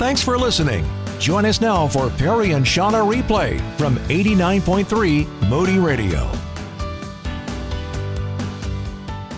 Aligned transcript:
Thanks 0.00 0.22
for 0.22 0.38
listening. 0.38 0.82
Join 1.18 1.44
us 1.44 1.60
now 1.60 1.86
for 1.86 2.08
Perry 2.08 2.52
and 2.52 2.64
Shawna 2.64 3.06
replay 3.06 3.60
from 3.76 3.96
89.3 4.08 5.50
Moody 5.50 5.78
Radio. 5.78 6.26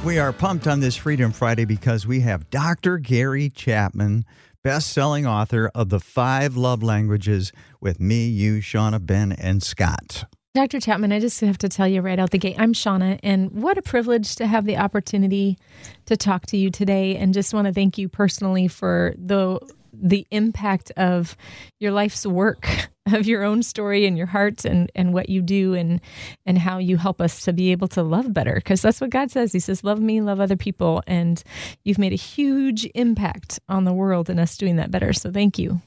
We 0.04 0.20
are 0.20 0.32
pumped 0.32 0.68
on 0.68 0.79
this 0.79 0.95
Freedom 0.95 1.32
Friday 1.32 1.64
because 1.64 2.06
we 2.06 2.20
have 2.20 2.48
Dr. 2.48 2.98
Gary 2.98 3.50
Chapman, 3.50 4.25
best 4.62 4.90
selling 4.90 5.27
author 5.27 5.68
of 5.75 5.88
The 5.88 5.98
Five 5.98 6.56
Love 6.56 6.80
Languages 6.80 7.50
with 7.80 7.98
me, 7.98 8.29
you, 8.29 8.60
Shawna, 8.60 9.04
Ben, 9.04 9.32
and 9.32 9.64
Scott. 9.64 10.26
Dr. 10.54 10.79
Chapman, 10.79 11.10
I 11.10 11.18
just 11.18 11.40
have 11.40 11.58
to 11.58 11.68
tell 11.68 11.88
you 11.88 12.02
right 12.02 12.20
out 12.20 12.30
the 12.30 12.38
gate, 12.38 12.54
I'm 12.56 12.72
Shawna, 12.72 13.18
and 13.24 13.50
what 13.50 13.79
a 13.79 13.82
privilege 13.82 14.36
to 14.36 14.46
have 14.46 14.64
the 14.64 14.76
opportunity 14.76 15.58
to 16.06 16.16
talk 16.16 16.46
to 16.46 16.56
you 16.56 16.70
today. 16.70 17.16
And 17.16 17.34
just 17.34 17.52
want 17.52 17.66
to 17.66 17.72
thank 17.72 17.98
you 17.98 18.08
personally 18.08 18.68
for 18.68 19.12
the 19.18 19.59
the 19.92 20.27
impact 20.30 20.91
of 20.96 21.37
your 21.80 21.92
life's 21.92 22.27
work 22.27 22.69
of 23.12 23.27
your 23.27 23.42
own 23.42 23.62
story 23.62 24.06
and 24.06 24.16
your 24.16 24.27
heart 24.27 24.65
and 24.65 24.91
and 24.95 25.12
what 25.12 25.28
you 25.28 25.42
do 25.42 25.74
and 25.74 26.01
and 26.46 26.59
how 26.59 26.78
you 26.78 26.96
help 26.96 27.20
us 27.20 27.45
to 27.45 27.52
be 27.52 27.73
able 27.73 27.88
to 27.88 28.02
love 28.02 28.32
better 28.32 28.55
because 28.55 28.80
that's 28.80 29.01
what 29.01 29.10
God 29.10 29.30
says 29.30 29.52
he 29.52 29.59
says 29.59 29.82
love 29.82 30.01
me 30.01 30.20
love 30.20 30.41
other 30.41 30.56
people 30.56 31.02
and 31.06 31.42
you've 31.84 31.98
made 31.98 32.12
a 32.12 32.16
huge 32.16 32.88
impact 32.95 33.59
on 33.68 33.84
the 33.84 33.92
world 33.92 34.30
and 34.30 34.38
us 34.38 34.56
doing 34.56 34.77
that 34.77 34.91
better 34.91 35.12
so 35.12 35.30
thank 35.30 35.59
you 35.59 35.82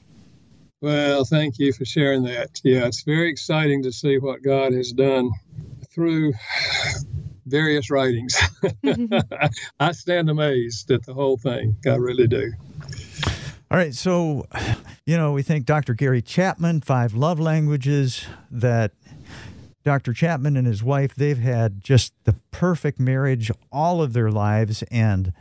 well, 0.82 1.24
thank 1.24 1.58
you 1.58 1.72
for 1.72 1.84
sharing 1.84 2.22
that. 2.24 2.60
Yeah, 2.62 2.86
it's 2.86 3.02
very 3.02 3.30
exciting 3.30 3.82
to 3.84 3.92
see 3.92 4.18
what 4.18 4.42
God 4.42 4.74
has 4.74 4.92
done 4.92 5.30
through 5.90 6.34
various 7.46 7.90
writings. 7.90 8.38
I 9.80 9.92
stand 9.92 10.28
amazed 10.28 10.90
at 10.90 11.04
the 11.04 11.14
whole 11.14 11.38
thing. 11.38 11.76
I 11.86 11.96
really 11.96 12.26
do. 12.26 12.52
All 13.70 13.76
right, 13.76 13.94
so 13.94 14.46
you 15.06 15.16
know, 15.16 15.32
we 15.32 15.42
think 15.42 15.66
Dr. 15.66 15.94
Gary 15.94 16.22
Chapman, 16.22 16.82
Five 16.82 17.14
Love 17.14 17.40
Languages, 17.40 18.26
that 18.50 18.92
Dr. 19.84 20.12
Chapman 20.12 20.56
and 20.56 20.66
his 20.66 20.82
wife, 20.82 21.14
they've 21.14 21.38
had 21.38 21.82
just 21.82 22.12
the 22.24 22.34
perfect 22.50 23.00
marriage 23.00 23.50
all 23.72 24.02
of 24.02 24.12
their 24.12 24.30
lives 24.30 24.82
and 24.90 25.32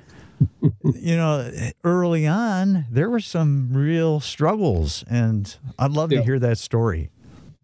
you 0.96 1.16
know, 1.16 1.50
early 1.84 2.28
on, 2.28 2.86
there 2.92 3.10
were 3.10 3.20
some 3.20 3.72
real 3.74 4.20
struggles, 4.20 5.04
and 5.10 5.56
I'd 5.80 5.92
love 5.92 6.12
yeah. 6.12 6.20
to 6.20 6.26
hear 6.26 6.40
that 6.40 6.58
story. 6.58 7.10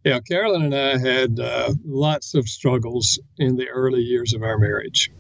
Yeah, 0.03 0.19
Karolyn 0.19 0.65
and 0.65 0.75
I 0.75 0.97
had 0.97 1.39
uh, 1.39 1.73
lots 1.85 2.33
of 2.33 2.47
struggles 2.47 3.19
in 3.37 3.55
the 3.55 3.67
early 3.69 4.01
years 4.01 4.33
of 4.33 4.41
our 4.41 4.57
marriage. 4.57 5.11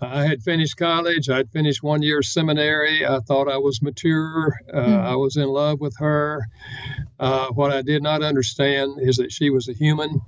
I 0.00 0.24
had 0.24 0.42
finished 0.42 0.76
college. 0.76 1.28
I'd 1.28 1.50
finished 1.50 1.82
one 1.82 2.02
year 2.02 2.22
seminary. 2.22 3.06
I 3.06 3.20
thought 3.20 3.48
I 3.48 3.58
was 3.58 3.82
mature. 3.82 4.58
Uh, 4.72 4.80
mm. 4.80 5.04
I 5.04 5.16
was 5.16 5.36
in 5.36 5.48
love 5.48 5.80
with 5.80 5.96
her. 5.98 6.46
Uh, 7.18 7.48
what 7.48 7.72
I 7.72 7.82
did 7.82 8.02
not 8.02 8.22
understand 8.22 8.98
is 9.00 9.16
that 9.16 9.32
she 9.32 9.50
was 9.50 9.68
a 9.68 9.72
human 9.72 10.20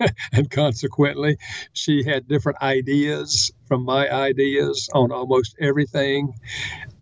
and 0.32 0.50
consequently, 0.50 1.38
she 1.72 2.04
had 2.04 2.28
different 2.28 2.60
ideas 2.62 3.50
from 3.66 3.84
my 3.84 4.10
ideas 4.10 4.88
on 4.94 5.12
almost 5.12 5.56
everything. 5.60 6.34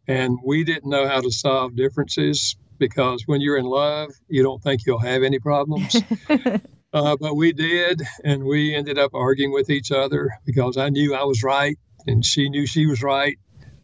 And 0.07 0.39
we 0.45 0.65
didn't 0.65 0.91
know 0.91 1.07
how 1.07 1.21
to 1.21 1.31
solve 1.31 1.77
differences 1.77 2.57
because 2.79 3.25
when 3.27 3.41
you're 3.41 3.59
in 3.59 3.67
love, 3.67 4.11
you 4.29 4.43
don't 4.43 4.63
think 4.63 4.83
you'll 4.87 4.99
have 4.99 5.23
any 5.23 5.39
problems. 5.39 5.97
uh, 6.93 7.17
but 7.21 7.37
we 7.37 7.53
did, 7.53 8.03
and 8.25 8.45
we 8.45 8.75
ended 8.75 8.99
up 8.99 9.15
arguing 9.15 9.53
with 9.53 9.71
each 9.71 9.93
other 9.93 10.31
because 10.45 10.77
I 10.77 10.89
knew 10.89 11.15
I 11.15 11.25
was 11.25 11.43
right 11.43 11.79
and 12.07 12.25
she 12.25 12.49
knew 12.49 12.67
she 12.67 12.87
was 12.87 13.03
right. 13.03 13.39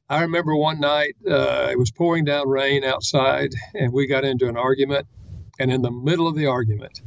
I 0.09 0.23
remember 0.23 0.55
one 0.55 0.81
night 0.81 1.17
uh, 1.29 1.69
it 1.71 1.79
was 1.79 1.91
pouring 1.91 2.25
down 2.25 2.49
rain 2.49 2.85
outside, 2.85 3.53
and 3.75 3.93
we 3.93 4.07
got 4.07 4.25
into 4.25 4.49
an 4.49 4.57
argument. 4.57 5.07
And 5.59 5.73
in 5.73 5.83
the 5.83 5.91
middle 5.91 6.29
of 6.29 6.37
the 6.37 6.47
argument, 6.47 7.01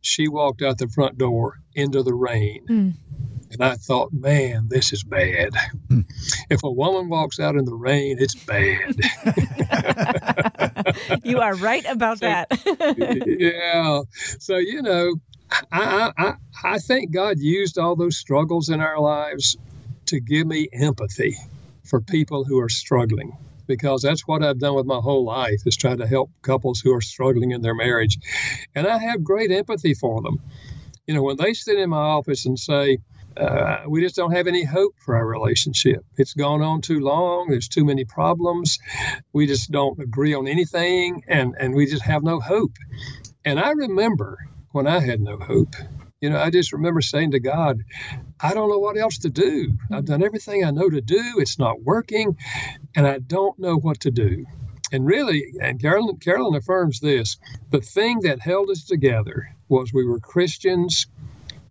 she 0.00 0.28
walked 0.28 0.62
out 0.62 0.78
the 0.78 0.88
front 0.88 1.18
door 1.18 1.60
into 1.74 2.02
the 2.02 2.14
rain. 2.14 2.66
Mm. 2.68 2.92
And 3.50 3.64
I 3.64 3.74
thought, 3.74 4.12
man, 4.12 4.68
this 4.68 4.92
is 4.92 5.02
bad. 5.02 5.50
Mm. 5.88 6.04
If 6.48 6.62
a 6.62 6.70
woman 6.70 7.08
walks 7.08 7.40
out 7.40 7.56
in 7.56 7.64
the 7.64 7.74
rain, 7.74 8.18
it's 8.20 8.36
bad. 8.36 8.94
you 11.24 11.40
are 11.40 11.56
right 11.56 11.84
about 11.86 12.20
so, 12.20 12.26
that. 12.26 12.46
yeah. 13.38 14.02
So, 14.38 14.56
you 14.56 14.82
know, 14.82 15.14
I, 15.72 16.12
I, 16.16 16.34
I 16.62 16.78
think 16.78 17.12
God 17.12 17.38
used 17.38 17.76
all 17.76 17.96
those 17.96 18.16
struggles 18.16 18.68
in 18.68 18.80
our 18.80 19.00
lives 19.00 19.56
to 20.06 20.20
give 20.20 20.46
me 20.46 20.68
empathy 20.72 21.36
for 21.84 22.00
people 22.00 22.44
who 22.44 22.60
are 22.60 22.68
struggling 22.68 23.36
because 23.66 24.02
that's 24.02 24.26
what 24.26 24.42
I've 24.42 24.58
done 24.58 24.74
with 24.74 24.86
my 24.86 24.98
whole 24.98 25.24
life 25.24 25.62
is 25.64 25.76
try 25.76 25.94
to 25.94 26.06
help 26.06 26.30
couples 26.42 26.80
who 26.80 26.92
are 26.92 27.00
struggling 27.00 27.52
in 27.52 27.62
their 27.62 27.74
marriage. 27.74 28.18
And 28.74 28.86
I 28.86 28.98
have 28.98 29.22
great 29.22 29.52
empathy 29.52 29.94
for 29.94 30.20
them. 30.22 30.40
You 31.06 31.14
know, 31.14 31.22
when 31.22 31.36
they 31.36 31.54
sit 31.54 31.78
in 31.78 31.90
my 31.90 31.96
office 31.96 32.46
and 32.46 32.58
say, 32.58 32.98
uh, 33.40 33.84
we 33.88 34.02
just 34.02 34.16
don't 34.16 34.32
have 34.32 34.46
any 34.46 34.64
hope 34.64 34.94
for 34.98 35.16
our 35.16 35.26
relationship. 35.26 36.04
It's 36.16 36.34
gone 36.34 36.62
on 36.62 36.82
too 36.82 37.00
long. 37.00 37.48
There's 37.48 37.68
too 37.68 37.84
many 37.84 38.04
problems. 38.04 38.78
We 39.32 39.46
just 39.46 39.70
don't 39.70 39.98
agree 39.98 40.34
on 40.34 40.46
anything, 40.46 41.24
and, 41.26 41.54
and 41.58 41.74
we 41.74 41.86
just 41.86 42.02
have 42.02 42.22
no 42.22 42.38
hope. 42.40 42.72
And 43.44 43.58
I 43.58 43.70
remember 43.70 44.38
when 44.72 44.86
I 44.86 45.00
had 45.00 45.20
no 45.20 45.38
hope. 45.38 45.74
You 46.20 46.28
know, 46.28 46.38
I 46.38 46.50
just 46.50 46.74
remember 46.74 47.00
saying 47.00 47.30
to 47.30 47.40
God, 47.40 47.82
I 48.38 48.52
don't 48.52 48.68
know 48.68 48.78
what 48.78 48.98
else 48.98 49.18
to 49.18 49.30
do. 49.30 49.72
I've 49.90 50.04
done 50.04 50.22
everything 50.22 50.64
I 50.64 50.70
know 50.70 50.90
to 50.90 51.00
do. 51.00 51.36
It's 51.38 51.58
not 51.58 51.82
working, 51.82 52.36
and 52.94 53.06
I 53.06 53.20
don't 53.20 53.58
know 53.58 53.76
what 53.76 54.00
to 54.00 54.10
do. 54.10 54.44
And 54.92 55.06
really, 55.06 55.54
and 55.62 55.80
Karolyn, 55.80 56.18
Karolyn 56.20 56.56
affirms 56.56 57.00
this 57.00 57.38
the 57.70 57.80
thing 57.80 58.20
that 58.22 58.40
held 58.40 58.70
us 58.70 58.84
together 58.84 59.48
was 59.68 59.92
we 59.92 60.04
were 60.04 60.18
Christians 60.18 61.06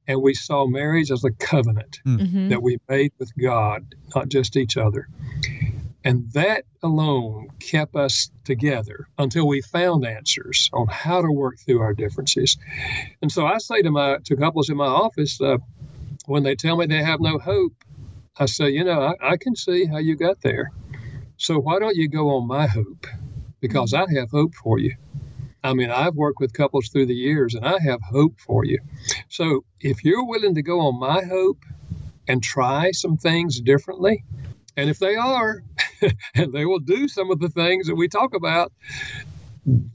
and 0.10 0.24
we 0.24 0.34
saw 0.34 0.66
marriage 0.66 1.12
as 1.12 1.24
a 1.24 1.32
covenant 1.32 2.00
hmm. 2.04 2.18
mm-hmm. 2.18 2.50
that 2.50 2.64
we 2.64 2.80
made 2.90 3.14
with 3.20 3.32
God, 3.40 3.96
not 4.16 4.28
just 4.28 4.58
each 4.58 4.76
other. 4.76 5.08
And 6.04 6.32
that 6.32 6.64
alone 6.82 7.50
kept 7.60 7.96
us 7.96 8.32
together 8.44 9.08
until 9.20 9.48
we 9.48 9.62
found 9.62 10.06
answers 10.06 10.70
on 10.74 10.88
how 10.88 11.22
to 11.22 11.32
work 11.32 11.60
through 11.60 11.82
our 11.82 11.94
differences. 11.94 12.58
And 13.22 13.32
so 13.32 13.46
I 13.46 13.60
say 13.60 13.84
to 13.84 13.92
my 13.92 14.18
to 14.26 14.36
couples 14.36 14.70
in 14.70 14.78
my 14.78 14.88
office 14.88 15.40
uh, 15.40 15.58
when 16.26 16.42
they 16.42 16.56
tell 16.56 16.78
me 16.78 16.88
they 16.88 17.04
have 17.04 17.22
no 17.22 17.38
hope, 17.38 17.74
I 18.36 18.48
say, 18.48 18.70
you 18.70 18.84
know, 18.84 19.00
I, 19.00 19.34
I 19.34 19.38
can 19.38 19.56
see 19.56 19.86
how 19.86 19.98
you 20.00 20.16
got 20.16 20.42
there. 20.42 20.72
So 21.38 21.60
why 21.60 21.78
don't 21.78 21.96
you 21.96 22.10
go 22.10 22.30
on 22.30 22.48
my 22.48 22.66
hope? 22.66 23.06
Because 23.60 23.94
I 23.94 24.06
have 24.16 24.32
hope 24.32 24.56
for 24.56 24.80
you. 24.80 24.96
I 25.64 25.74
mean, 25.74 25.92
I've 25.92 26.16
worked 26.16 26.40
with 26.40 26.54
couples 26.54 26.90
through 26.90 27.08
the 27.08 27.16
years 27.16 27.56
and 27.56 27.66
I 27.66 27.80
have 27.80 28.02
hope 28.02 28.40
for 28.40 28.64
you. 28.66 28.80
So 29.28 29.66
if 29.82 30.04
you're 30.06 30.26
willing 30.26 30.56
to 30.56 30.62
go 30.62 30.80
on 30.80 31.00
my 31.00 31.24
hope 31.24 31.64
and 32.28 32.42
try 32.42 32.92
some 32.92 33.18
things 33.18 33.60
differently, 33.60 34.24
and 34.78 34.90
if 34.90 35.00
they 35.00 35.16
are, 35.16 35.64
and 36.36 36.54
they 36.54 36.66
will 36.66 36.80
do 36.80 37.08
some 37.08 37.32
of 37.32 37.40
the 37.40 37.50
things 37.50 37.88
that 37.88 37.96
we 37.96 38.08
talk 38.08 38.34
about, 38.34 38.72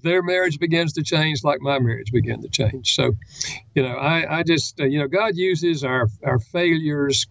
their 0.03 0.23
marriage 0.23 0.59
begins 0.59 0.93
to 0.93 1.03
change 1.03 1.43
like 1.43 1.61
my 1.61 1.79
marriage 1.79 2.13
began 2.13 2.43
to 2.43 2.49
change. 2.49 2.95
So, 2.95 3.13
you 3.75 3.83
know, 3.83 3.95
I, 3.95 4.41
I 4.41 4.43
just, 4.43 4.79
uh, 4.81 4.85
you 4.85 4.99
know, 4.99 5.09
God 5.09 5.37
uses 5.37 5.83
our, 5.83 6.09
our 6.23 6.39
failures 6.39 7.27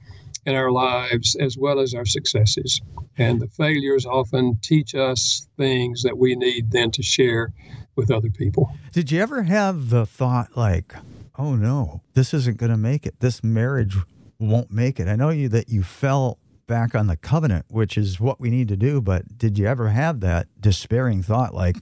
in 0.46 0.56
our 0.56 0.72
lives 0.72 1.36
as 1.36 1.58
well 1.58 1.80
as 1.80 1.94
our 1.94 2.06
successes. 2.06 2.82
And 3.18 3.40
the 3.40 3.48
failures 3.48 4.06
often 4.06 4.58
teach 4.62 4.96
us 4.96 5.48
things 5.58 6.04
that 6.04 6.18
we 6.18 6.36
need 6.36 6.72
then 6.72 6.92
to 6.92 7.04
share 7.04 7.54
with 7.96 8.12
other 8.12 8.30
people. 8.30 8.72
Did 8.92 9.12
you 9.12 9.22
ever 9.22 9.44
have 9.44 9.90
the 9.90 10.06
thought 10.06 10.56
like, 10.56 10.94
oh 11.38 11.56
no, 11.56 12.02
this 12.14 12.34
isn't 12.34 12.58
going 12.58 12.72
to 12.72 12.78
make 12.78 13.06
it? 13.06 13.20
This 13.20 13.44
marriage 13.44 13.98
won't 14.40 14.72
make 14.72 15.00
it. 15.00 15.08
I 15.08 15.16
know 15.16 15.30
you 15.30 15.50
that 15.50 15.70
you 15.70 15.84
fell 15.84 16.38
back 16.68 16.96
on 16.96 17.08
the 17.08 17.18
covenant, 17.18 17.66
which 17.70 17.98
is 17.98 18.20
what 18.20 18.40
we 18.40 18.50
need 18.50 18.68
to 18.70 18.78
do. 18.78 19.02
But 19.02 19.38
did 19.38 19.58
you 19.58 19.68
ever 19.68 19.90
have 19.90 20.22
that 20.22 20.48
despairing 20.60 21.24
thought 21.24 21.54
like, 21.54 21.78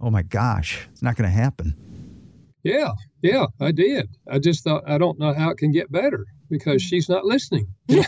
oh 0.00 0.10
my 0.10 0.22
gosh, 0.22 0.88
it's 0.92 1.02
not 1.02 1.16
going 1.16 1.28
to 1.28 1.36
happen? 1.36 1.74
Yeah, 2.62 2.90
yeah, 3.22 3.46
I 3.60 3.72
did. 3.72 4.08
I 4.28 4.38
just 4.38 4.64
thought, 4.64 4.82
I 4.86 4.98
don't 4.98 5.18
know 5.18 5.32
how 5.32 5.50
it 5.50 5.58
can 5.58 5.72
get 5.72 5.90
better 5.90 6.26
because 6.48 6.82
she's 6.82 7.08
not 7.08 7.24
listening. 7.24 7.68
she 7.88 7.98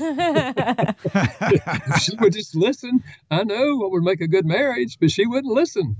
would 2.18 2.32
just 2.32 2.54
listen, 2.54 3.02
I 3.30 3.44
know 3.44 3.76
what 3.76 3.90
would 3.92 4.02
make 4.02 4.20
a 4.20 4.28
good 4.28 4.46
marriage, 4.46 4.98
but 5.00 5.10
she 5.10 5.26
wouldn't 5.26 5.52
listen. 5.52 5.96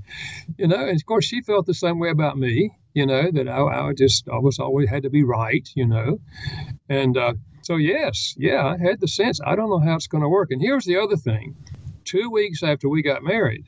You 0.59 0.69
know, 0.69 0.87
and 0.87 0.97
of 0.97 1.07
course, 1.07 1.25
she 1.25 1.43
felt 1.43 1.67
the 1.67 1.75
same 1.75 1.99
way 1.99 2.11
about 2.11 2.39
me, 2.39 2.71
you 2.95 3.07
know, 3.07 3.31
that 3.31 3.49
I, 3.49 3.89
I 3.89 3.93
just, 3.93 4.29
I 4.29 4.39
was 4.39 4.59
always 4.59 4.89
had 4.89 5.03
to 5.05 5.11
be 5.11 5.23
right, 5.23 5.69
you 5.75 5.87
know. 5.87 6.21
And, 6.89 7.17
uh, 7.17 7.35
so, 7.63 7.77
yes, 7.77 8.35
yeah, 8.37 8.67
I 8.67 8.79
had 8.79 9.01
the 9.01 9.09
sense. 9.09 9.41
I 9.45 9.55
don't 9.55 9.71
know 9.71 9.79
how 9.79 9.95
it's 9.95 10.07
going 10.07 10.23
to 10.23 10.29
work. 10.29 10.51
And 10.51 10.61
here's 10.63 10.85
the 10.85 10.97
other 10.97 11.17
thing 11.17 11.57
two 12.05 12.31
weeks 12.31 12.63
after 12.63 12.89
we 12.89 13.03
got 13.03 13.23
married, 13.23 13.67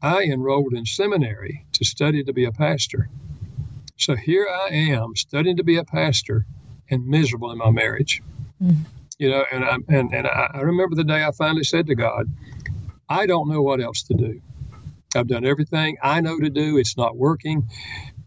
I 0.00 0.22
enrolled 0.22 0.72
in 0.74 0.86
seminary 0.86 1.66
to 1.72 1.84
study 1.84 2.22
to 2.24 2.32
be 2.32 2.44
a 2.44 2.52
pastor. 2.52 3.08
So 3.98 4.14
here 4.14 4.46
I 4.48 4.68
am 4.74 5.16
studying 5.16 5.56
to 5.56 5.64
be 5.64 5.76
a 5.76 5.84
pastor 5.84 6.46
and 6.90 7.06
miserable 7.06 7.50
in 7.52 7.58
my 7.58 7.70
marriage. 7.70 8.22
Mm. 8.62 8.78
You 9.18 9.30
know, 9.30 9.44
and 9.50 9.64
I 9.64 9.76
and, 9.88 10.14
and 10.14 10.26
I, 10.26 10.50
I 10.54 10.60
remember 10.60 10.94
the 10.94 11.04
day 11.04 11.24
I 11.24 11.30
finally 11.32 11.64
said 11.64 11.86
to 11.86 11.94
God, 11.94 12.26
I 13.08 13.26
don't 13.26 13.48
know 13.48 13.62
what 13.62 13.80
else 13.80 14.02
to 14.04 14.14
do. 14.14 14.40
I've 15.14 15.28
done 15.28 15.46
everything 15.46 15.96
I 16.02 16.20
know 16.20 16.38
to 16.38 16.50
do. 16.50 16.76
It's 16.76 16.96
not 16.96 17.16
working. 17.16 17.68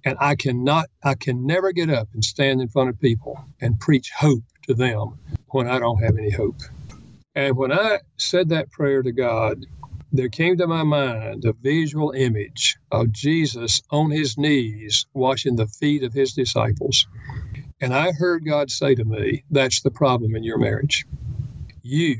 And 0.05 0.17
I 0.19 0.35
cannot, 0.35 0.85
I 1.03 1.15
can 1.15 1.45
never 1.45 1.71
get 1.71 1.89
up 1.89 2.07
and 2.13 2.23
stand 2.23 2.61
in 2.61 2.69
front 2.69 2.89
of 2.89 2.99
people 2.99 3.43
and 3.59 3.79
preach 3.79 4.11
hope 4.17 4.43
to 4.67 4.73
them 4.73 5.19
when 5.49 5.67
I 5.67 5.77
don't 5.79 6.01
have 6.01 6.17
any 6.17 6.31
hope. 6.31 6.55
And 7.35 7.55
when 7.57 7.71
I 7.71 7.99
said 8.17 8.49
that 8.49 8.71
prayer 8.71 9.03
to 9.03 9.11
God, 9.11 9.65
there 10.11 10.29
came 10.29 10.57
to 10.57 10.67
my 10.67 10.83
mind 10.83 11.45
a 11.45 11.53
visual 11.53 12.11
image 12.11 12.77
of 12.91 13.11
Jesus 13.11 13.81
on 13.91 14.09
his 14.09 14.37
knees 14.37 15.05
washing 15.13 15.55
the 15.55 15.67
feet 15.67 16.03
of 16.03 16.13
his 16.13 16.33
disciples. 16.33 17.05
And 17.81 17.93
I 17.93 18.11
heard 18.11 18.45
God 18.45 18.69
say 18.69 18.95
to 18.95 19.05
me, 19.05 19.43
That's 19.49 19.81
the 19.81 19.91
problem 19.91 20.35
in 20.35 20.43
your 20.43 20.57
marriage. 20.57 21.05
You 21.81 22.17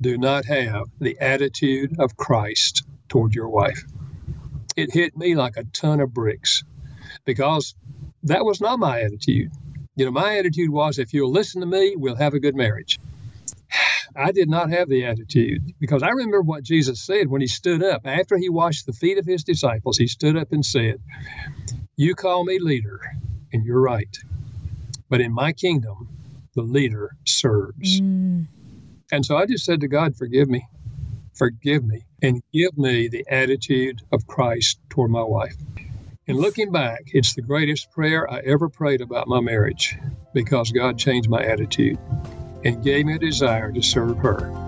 do 0.00 0.18
not 0.18 0.44
have 0.44 0.86
the 1.00 1.18
attitude 1.18 1.98
of 1.98 2.16
Christ 2.16 2.84
toward 3.08 3.34
your 3.34 3.48
wife. 3.48 3.82
It 4.76 4.92
hit 4.92 5.16
me 5.16 5.34
like 5.34 5.56
a 5.56 5.64
ton 5.64 6.00
of 6.00 6.12
bricks 6.12 6.62
because 7.24 7.74
that 8.24 8.44
was 8.44 8.60
not 8.60 8.78
my 8.78 9.00
attitude. 9.00 9.50
You 9.96 10.04
know, 10.04 10.10
my 10.10 10.38
attitude 10.38 10.70
was 10.70 10.98
if 10.98 11.12
you'll 11.12 11.32
listen 11.32 11.62
to 11.62 11.66
me, 11.66 11.94
we'll 11.96 12.14
have 12.14 12.34
a 12.34 12.40
good 12.40 12.54
marriage. 12.54 13.00
I 14.16 14.30
did 14.32 14.48
not 14.48 14.70
have 14.70 14.88
the 14.88 15.06
attitude 15.06 15.72
because 15.80 16.02
I 16.02 16.10
remember 16.10 16.42
what 16.42 16.62
Jesus 16.62 17.00
said 17.00 17.28
when 17.28 17.40
he 17.40 17.46
stood 17.46 17.82
up. 17.82 18.02
After 18.04 18.36
he 18.36 18.50
washed 18.50 18.86
the 18.86 18.92
feet 18.92 19.18
of 19.18 19.26
his 19.26 19.42
disciples, 19.42 19.96
he 19.96 20.06
stood 20.06 20.36
up 20.36 20.52
and 20.52 20.64
said, 20.64 21.00
You 21.96 22.14
call 22.14 22.44
me 22.44 22.58
leader, 22.58 23.00
and 23.52 23.64
you're 23.64 23.80
right. 23.80 24.16
But 25.08 25.20
in 25.20 25.32
my 25.32 25.52
kingdom, 25.52 26.08
the 26.54 26.62
leader 26.62 27.10
serves. 27.24 28.00
Mm. 28.00 28.46
And 29.10 29.24
so 29.24 29.36
I 29.36 29.46
just 29.46 29.64
said 29.64 29.80
to 29.80 29.88
God, 29.88 30.16
Forgive 30.16 30.48
me, 30.48 30.66
forgive 31.34 31.84
me, 31.84 32.04
and 32.22 32.42
give 32.52 32.76
me 32.76 33.08
the 33.08 33.24
attitude 33.28 34.02
of 34.12 34.26
Christ 34.26 34.80
toward 34.90 35.10
my 35.10 35.22
wife. 35.22 35.56
And 36.26 36.36
looking 36.36 36.70
back, 36.70 37.04
it's 37.06 37.34
the 37.34 37.42
greatest 37.42 37.90
prayer 37.90 38.30
I 38.30 38.40
ever 38.40 38.68
prayed 38.68 39.00
about 39.00 39.28
my 39.28 39.40
marriage 39.40 39.96
because 40.34 40.70
God 40.72 40.98
changed 40.98 41.30
my 41.30 41.42
attitude 41.42 41.98
and 42.64 42.84
gave 42.84 43.06
me 43.06 43.14
a 43.14 43.18
desire 43.18 43.72
to 43.72 43.80
serve 43.80 44.18
her. 44.18 44.67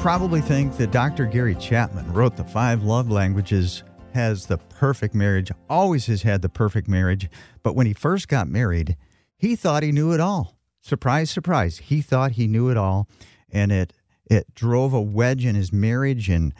Probably 0.00 0.40
think 0.40 0.76
that 0.76 0.92
Dr. 0.92 1.26
Gary 1.26 1.56
Chapman 1.56 2.12
wrote 2.12 2.36
the 2.36 2.44
five 2.44 2.84
love 2.84 3.10
languages, 3.10 3.82
has 4.14 4.46
the 4.46 4.58
perfect 4.58 5.14
marriage, 5.14 5.50
always 5.68 6.06
has 6.06 6.22
had 6.22 6.42
the 6.42 6.48
perfect 6.48 6.88
marriage, 6.88 7.28
but 7.62 7.74
when 7.74 7.86
he 7.86 7.92
first 7.92 8.28
got 8.28 8.48
married, 8.48 8.96
he 9.36 9.56
thought 9.56 9.82
he 9.82 9.92
knew 9.92 10.12
it 10.12 10.20
all. 10.20 10.56
Surprise, 10.80 11.30
surprise. 11.30 11.78
He 11.78 12.00
thought 12.00 12.32
he 12.32 12.46
knew 12.46 12.70
it 12.70 12.76
all, 12.76 13.08
and 13.50 13.72
it 13.72 13.92
it 14.30 14.54
drove 14.54 14.92
a 14.92 15.00
wedge 15.00 15.44
in 15.44 15.54
his 15.54 15.72
marriage 15.72 16.28
and 16.28 16.52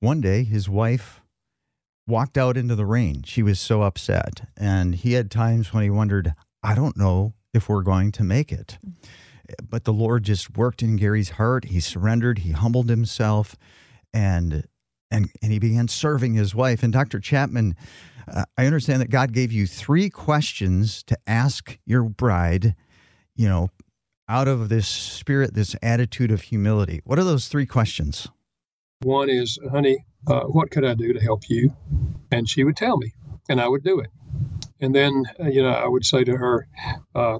one 0.00 0.20
day 0.20 0.42
his 0.42 0.68
wife 0.68 1.20
walked 2.06 2.36
out 2.36 2.56
into 2.56 2.74
the 2.74 2.86
rain. 2.86 3.22
She 3.24 3.42
was 3.42 3.60
so 3.60 3.82
upset. 3.82 4.48
And 4.56 4.96
he 4.96 5.12
had 5.12 5.30
times 5.30 5.72
when 5.72 5.84
he 5.84 5.90
wondered, 5.90 6.34
I 6.62 6.74
don't 6.74 6.96
know 6.96 7.34
if 7.54 7.68
we're 7.68 7.82
going 7.82 8.10
to 8.12 8.24
make 8.24 8.50
it. 8.50 8.78
But 9.68 9.84
the 9.84 9.92
Lord 9.92 10.24
just 10.24 10.56
worked 10.56 10.82
in 10.82 10.96
Gary's 10.96 11.30
heart. 11.30 11.66
He 11.66 11.80
surrendered, 11.80 12.40
he 12.40 12.52
humbled 12.52 12.88
himself, 12.88 13.56
and 14.12 14.66
and 15.10 15.30
and 15.42 15.52
he 15.52 15.58
began 15.58 15.88
serving 15.88 16.34
his 16.34 16.54
wife. 16.54 16.82
And 16.82 16.92
Dr. 16.92 17.20
Chapman, 17.20 17.76
uh, 18.28 18.44
I 18.56 18.66
understand 18.66 19.00
that 19.00 19.10
God 19.10 19.32
gave 19.32 19.52
you 19.52 19.66
three 19.66 20.10
questions 20.10 21.02
to 21.04 21.16
ask 21.26 21.78
your 21.84 22.04
bride, 22.04 22.74
you 23.36 23.48
know, 23.48 23.68
out 24.28 24.48
of 24.48 24.68
this 24.68 24.88
spirit, 24.88 25.54
this 25.54 25.76
attitude 25.82 26.30
of 26.30 26.42
humility. 26.42 27.00
What 27.04 27.18
are 27.18 27.24
those 27.24 27.48
three 27.48 27.66
questions? 27.66 28.28
One 29.02 29.28
is, 29.28 29.58
honey, 29.70 30.04
uh, 30.26 30.44
what 30.44 30.70
could 30.70 30.84
I 30.84 30.94
do 30.94 31.12
to 31.12 31.20
help 31.20 31.48
you? 31.48 31.74
And 32.30 32.48
she 32.48 32.64
would 32.64 32.76
tell 32.76 32.96
me, 32.96 33.12
and 33.48 33.60
I 33.60 33.68
would 33.68 33.82
do 33.82 34.00
it. 34.00 34.10
And 34.82 34.92
then, 34.92 35.24
uh, 35.38 35.46
you 35.46 35.62
know, 35.62 35.70
I 35.70 35.86
would 35.86 36.04
say 36.04 36.24
to 36.24 36.36
her, 36.36 36.66
uh, 37.14 37.38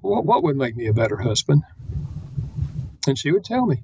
what, 0.00 0.24
what 0.24 0.42
would 0.42 0.56
make 0.56 0.74
me 0.74 0.86
a 0.86 0.94
better 0.94 1.18
husband? 1.18 1.62
And 3.06 3.18
she 3.18 3.30
would 3.30 3.44
tell 3.44 3.66
me, 3.66 3.82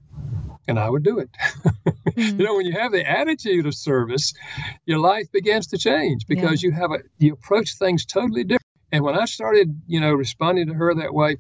and 0.66 0.78
I 0.78 0.88
would 0.88 1.02
do 1.02 1.18
it. 1.18 1.28
mm-hmm. 1.74 2.40
You 2.40 2.46
know, 2.46 2.56
when 2.56 2.64
you 2.64 2.72
have 2.72 2.92
the 2.92 3.08
attitude 3.08 3.66
of 3.66 3.74
service, 3.74 4.32
your 4.86 4.98
life 4.98 5.30
begins 5.30 5.66
to 5.68 5.78
change 5.78 6.26
because 6.26 6.62
yeah. 6.62 6.68
you 6.68 6.72
have 6.72 6.92
a 6.92 6.98
you 7.18 7.34
approach 7.34 7.76
things 7.78 8.06
totally 8.06 8.42
different. 8.42 8.64
And 8.90 9.04
when 9.04 9.18
I 9.18 9.26
started, 9.26 9.78
you 9.86 10.00
know, 10.00 10.14
responding 10.14 10.68
to 10.68 10.74
her 10.74 10.94
that 10.94 11.12
way, 11.12 11.36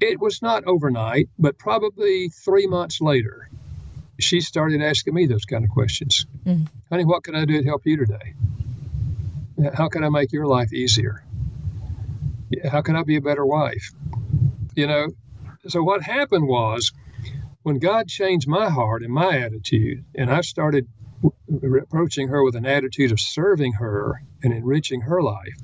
it 0.00 0.20
was 0.20 0.42
not 0.42 0.64
overnight, 0.64 1.28
but 1.38 1.56
probably 1.58 2.30
three 2.30 2.66
months 2.66 3.00
later, 3.00 3.48
she 4.18 4.40
started 4.40 4.82
asking 4.82 5.14
me 5.14 5.26
those 5.26 5.44
kind 5.44 5.62
of 5.62 5.70
questions. 5.70 6.26
Mm-hmm. 6.44 6.64
Honey, 6.90 7.04
what 7.04 7.22
can 7.22 7.36
I 7.36 7.44
do 7.44 7.58
to 7.58 7.64
help 7.64 7.82
you 7.86 7.96
today? 7.96 8.34
How 9.74 9.88
can 9.88 10.04
I 10.04 10.08
make 10.08 10.32
your 10.32 10.46
life 10.46 10.72
easier? 10.72 11.24
How 12.70 12.82
can 12.82 12.96
I 12.96 13.02
be 13.02 13.16
a 13.16 13.20
better 13.20 13.44
wife? 13.44 13.92
You 14.74 14.86
know, 14.86 15.08
so 15.66 15.82
what 15.82 16.02
happened 16.02 16.46
was 16.46 16.92
when 17.62 17.78
God 17.78 18.08
changed 18.08 18.48
my 18.48 18.70
heart 18.70 19.02
and 19.02 19.12
my 19.12 19.38
attitude, 19.38 20.04
and 20.14 20.30
I 20.30 20.42
started 20.42 20.86
approaching 21.82 22.28
her 22.28 22.44
with 22.44 22.54
an 22.54 22.66
attitude 22.66 23.10
of 23.10 23.20
serving 23.20 23.72
her 23.72 24.22
and 24.42 24.52
enriching 24.52 25.02
her 25.02 25.20
life, 25.20 25.56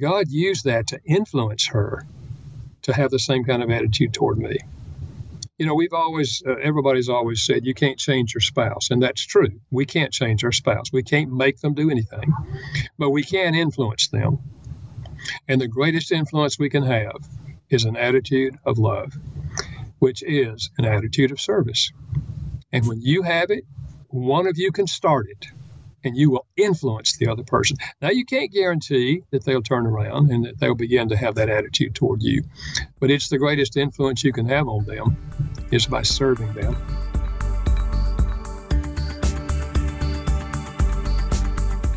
God 0.00 0.28
used 0.28 0.64
that 0.64 0.88
to 0.88 1.00
influence 1.04 1.66
her 1.68 2.06
to 2.82 2.92
have 2.92 3.10
the 3.10 3.18
same 3.18 3.44
kind 3.44 3.62
of 3.62 3.70
attitude 3.70 4.14
toward 4.14 4.38
me 4.38 4.58
you 5.58 5.66
know, 5.66 5.74
we've 5.74 5.92
always, 5.92 6.42
uh, 6.46 6.54
everybody's 6.62 7.08
always 7.08 7.42
said 7.42 7.64
you 7.64 7.74
can't 7.74 7.98
change 7.98 8.34
your 8.34 8.42
spouse. 8.42 8.90
And 8.90 9.02
that's 9.02 9.24
true. 9.24 9.60
We 9.70 9.86
can't 9.86 10.12
change 10.12 10.44
our 10.44 10.52
spouse. 10.52 10.92
We 10.92 11.02
can't 11.02 11.32
make 11.32 11.60
them 11.60 11.74
do 11.74 11.90
anything, 11.90 12.32
but 12.98 13.10
we 13.10 13.22
can 13.22 13.54
influence 13.54 14.08
them. 14.08 14.38
And 15.48 15.60
the 15.60 15.68
greatest 15.68 16.12
influence 16.12 16.58
we 16.58 16.68
can 16.68 16.82
have 16.82 17.26
is 17.70 17.84
an 17.84 17.96
attitude 17.96 18.58
of 18.64 18.78
love, 18.78 19.14
which 19.98 20.22
is 20.22 20.70
an 20.78 20.84
attitude 20.84 21.32
of 21.32 21.40
service. 21.40 21.90
And 22.72 22.86
when 22.86 23.00
you 23.00 23.22
have 23.22 23.50
it, 23.50 23.64
one 24.08 24.46
of 24.46 24.58
you 24.58 24.72
can 24.72 24.86
start 24.86 25.26
it 25.30 25.46
and 26.06 26.16
you 26.16 26.30
will 26.30 26.46
influence 26.56 27.16
the 27.16 27.28
other 27.28 27.42
person. 27.42 27.76
Now, 28.00 28.10
you 28.10 28.24
can't 28.24 28.52
guarantee 28.52 29.22
that 29.30 29.44
they'll 29.44 29.62
turn 29.62 29.86
around 29.86 30.30
and 30.30 30.44
that 30.44 30.58
they'll 30.58 30.74
begin 30.74 31.08
to 31.08 31.16
have 31.16 31.34
that 31.34 31.50
attitude 31.50 31.94
toward 31.94 32.22
you, 32.22 32.44
but 33.00 33.10
it's 33.10 33.28
the 33.28 33.38
greatest 33.38 33.76
influence 33.76 34.24
you 34.24 34.32
can 34.32 34.48
have 34.48 34.68
on 34.68 34.84
them 34.84 35.16
is 35.70 35.86
by 35.86 36.02
serving 36.02 36.52
them. 36.54 36.76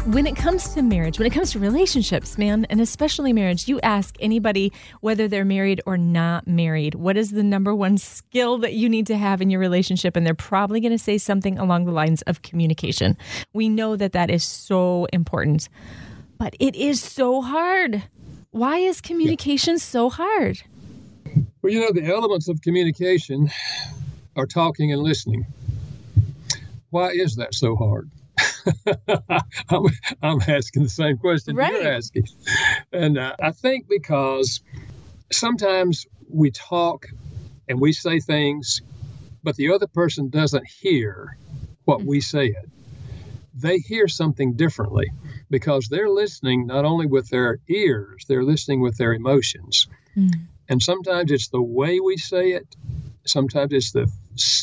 When 0.10 0.26
it 0.26 0.36
comes 0.36 0.70
to 0.70 0.82
marriage, 0.82 1.20
when 1.20 1.28
it 1.28 1.34
comes 1.34 1.52
to 1.52 1.60
relationships, 1.60 2.36
man, 2.36 2.66
and 2.72 2.82
especially 2.82 3.32
marriage, 3.32 3.68
you 3.68 3.80
ask 3.82 4.16
anybody 4.20 4.74
whether 5.02 5.28
they're 5.28 5.46
married 5.46 5.82
or 5.86 5.98
not 5.98 6.48
married, 6.48 6.96
what 6.96 7.16
is 7.16 7.30
the 7.30 7.44
number 7.44 7.76
one 7.76 7.96
skill 7.96 8.58
that 8.58 8.74
you 8.74 8.90
need 8.90 9.06
to 9.06 9.16
have 9.16 9.40
in 9.40 9.52
your 9.52 9.60
relationship? 9.60 10.16
And 10.16 10.26
they're 10.26 10.34
probably 10.34 10.80
going 10.80 10.94
to 10.94 10.98
say 10.98 11.20
something 11.20 11.60
along 11.60 11.86
the 11.86 11.92
lines 11.92 12.24
of 12.24 12.42
communication. 12.42 13.18
We 13.54 13.70
know 13.70 13.96
that 13.98 14.14
that 14.14 14.32
is 14.32 14.44
so 14.44 15.06
important, 15.14 15.70
but 16.40 16.56
it 16.60 16.76
is 16.76 17.00
so 17.00 17.44
hard. 17.44 18.02
Why 18.50 18.78
is 18.78 19.02
communication 19.02 19.76
yeah. 19.76 19.80
so 19.80 20.10
hard? 20.10 20.64
Well, 21.62 21.72
you 21.72 21.82
know, 21.82 21.92
the 21.92 22.12
elements 22.12 22.50
of 22.50 22.64
communication 22.64 23.52
are 24.36 24.48
talking 24.48 24.92
and 24.92 25.04
listening. 25.04 25.46
Why 26.90 27.12
is 27.12 27.36
that 27.36 27.54
so 27.54 27.76
hard? 27.76 28.10
I'm, 29.70 29.86
I'm, 30.22 30.42
asking 30.48 30.84
the 30.84 30.90
same 30.90 31.18
question 31.18 31.56
right. 31.56 31.72
you're 31.72 31.92
asking. 31.92 32.28
And 32.92 33.18
uh, 33.18 33.36
I 33.42 33.52
think 33.52 33.88
because 33.88 34.62
sometimes 35.32 36.06
we 36.30 36.52
talk 36.52 37.08
and 37.68 37.80
we 37.80 37.94
say 37.94 38.20
things, 38.20 38.82
but 39.44 39.56
the 39.56 39.72
other 39.74 39.88
person 39.88 40.30
doesn't 40.30 40.68
hear 40.68 41.38
what 41.86 42.04
we 42.04 42.20
mm-hmm. 42.20 42.38
said. 42.38 42.72
They 43.54 43.80
hear 43.80 44.08
something 44.08 44.54
differently 44.54 45.12
because 45.50 45.88
they're 45.88 46.10
listening 46.10 46.68
not 46.68 46.86
only 46.86 47.08
with 47.08 47.30
their 47.30 47.60
ears, 47.68 48.26
they're 48.28 48.44
listening 48.44 48.82
with 48.82 48.98
their 48.98 49.14
emotions. 49.14 49.88
Mm. 50.16 50.32
And 50.70 50.82
sometimes 50.82 51.32
it's 51.32 51.50
the 51.50 51.62
way 51.62 52.00
we 52.00 52.18
say 52.18 52.52
it, 52.52 52.68
sometimes 53.30 53.74
it's 53.74 53.92
the 53.92 54.12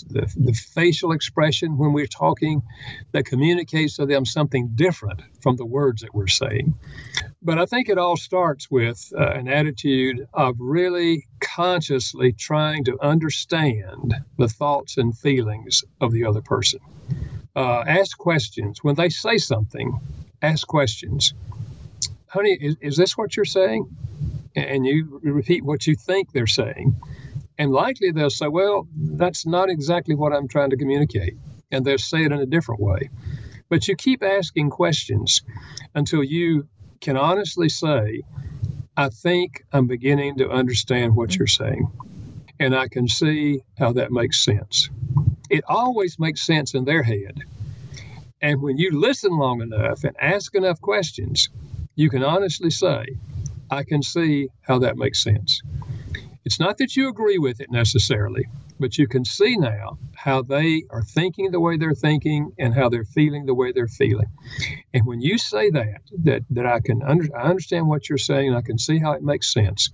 the, 0.08 0.32
the 0.36 0.52
facial 0.52 1.12
expression 1.12 1.76
when 1.76 1.92
we're 1.92 2.06
talking 2.06 2.62
that 3.12 3.26
communicates 3.26 3.96
to 3.96 4.06
them 4.06 4.24
something 4.24 4.70
different 4.74 5.20
from 5.40 5.56
the 5.56 5.66
words 5.66 6.02
that 6.02 6.14
we're 6.14 6.26
saying. 6.26 6.74
But 7.42 7.58
I 7.58 7.66
think 7.66 7.88
it 7.88 7.98
all 7.98 8.16
starts 8.16 8.70
with 8.70 9.12
uh, 9.16 9.30
an 9.30 9.48
attitude 9.48 10.26
of 10.32 10.56
really 10.58 11.26
consciously 11.40 12.32
trying 12.32 12.84
to 12.84 12.98
understand 13.02 14.14
the 14.38 14.48
thoughts 14.48 14.96
and 14.96 15.16
feelings 15.16 15.84
of 16.00 16.12
the 16.12 16.24
other 16.24 16.42
person. 16.42 16.80
Uh, 17.54 17.84
ask 17.86 18.16
questions. 18.18 18.82
When 18.82 18.94
they 18.94 19.08
say 19.08 19.38
something, 19.38 19.98
ask 20.42 20.66
questions. 20.66 21.34
Honey, 22.28 22.58
is, 22.60 22.76
is 22.80 22.96
this 22.96 23.16
what 23.16 23.36
you're 23.36 23.44
saying? 23.44 23.88
And 24.54 24.86
you 24.86 25.20
repeat 25.22 25.64
what 25.64 25.86
you 25.86 25.94
think 25.94 26.32
they're 26.32 26.46
saying 26.46 26.96
And 27.58 27.72
likely 27.72 28.10
they'll 28.10 28.30
say, 28.30 28.48
well, 28.48 28.86
that's 28.94 29.46
not 29.46 29.70
exactly 29.70 30.14
what 30.14 30.32
I'm 30.32 30.48
trying 30.48 30.70
to 30.70 30.76
communicate. 30.76 31.36
And 31.70 31.84
they'll 31.84 31.98
say 31.98 32.24
it 32.24 32.32
in 32.32 32.40
a 32.40 32.46
different 32.46 32.80
way. 32.80 33.10
But 33.68 33.88
you 33.88 33.96
keep 33.96 34.22
asking 34.22 34.70
questions 34.70 35.42
until 35.94 36.22
you 36.22 36.68
can 37.00 37.16
honestly 37.16 37.68
say, 37.68 38.22
I 38.96 39.08
think 39.08 39.64
I'm 39.72 39.86
beginning 39.86 40.36
to 40.36 40.50
understand 40.50 41.16
what 41.16 41.36
you're 41.36 41.46
saying. 41.46 41.90
And 42.58 42.74
I 42.74 42.88
can 42.88 43.08
see 43.08 43.62
how 43.78 43.92
that 43.92 44.12
makes 44.12 44.42
sense. 44.42 44.88
It 45.50 45.64
always 45.68 46.18
makes 46.18 46.46
sense 46.46 46.74
in 46.74 46.84
their 46.84 47.02
head. 47.02 47.42
And 48.40 48.62
when 48.62 48.78
you 48.78 48.98
listen 48.98 49.32
long 49.32 49.60
enough 49.60 50.04
and 50.04 50.16
ask 50.20 50.54
enough 50.54 50.80
questions, 50.80 51.48
you 51.94 52.10
can 52.10 52.22
honestly 52.22 52.70
say, 52.70 53.16
I 53.70 53.82
can 53.82 54.02
see 54.02 54.48
how 54.60 54.78
that 54.80 54.96
makes 54.96 55.22
sense. 55.22 55.62
It's 56.46 56.60
not 56.60 56.78
that 56.78 56.94
you 56.94 57.08
agree 57.08 57.38
with 57.38 57.60
it 57.60 57.72
necessarily, 57.72 58.46
but 58.78 58.96
you 58.96 59.08
can 59.08 59.24
see 59.24 59.56
now 59.56 59.98
how 60.14 60.42
they 60.42 60.84
are 60.90 61.02
thinking 61.02 61.50
the 61.50 61.58
way 61.58 61.76
they're 61.76 61.92
thinking 61.92 62.52
and 62.56 62.72
how 62.72 62.88
they're 62.88 63.04
feeling 63.04 63.46
the 63.46 63.54
way 63.54 63.72
they're 63.72 63.88
feeling. 63.88 64.28
And 64.94 65.04
when 65.04 65.20
you 65.20 65.38
say 65.38 65.70
that, 65.70 66.02
that, 66.22 66.42
that 66.50 66.64
I 66.64 66.78
can 66.78 67.02
under, 67.02 67.36
I 67.36 67.48
understand 67.50 67.88
what 67.88 68.08
you're 68.08 68.16
saying, 68.16 68.46
and 68.50 68.56
I 68.56 68.62
can 68.62 68.78
see 68.78 69.00
how 69.00 69.12
it 69.12 69.24
makes 69.24 69.52
sense, 69.52 69.90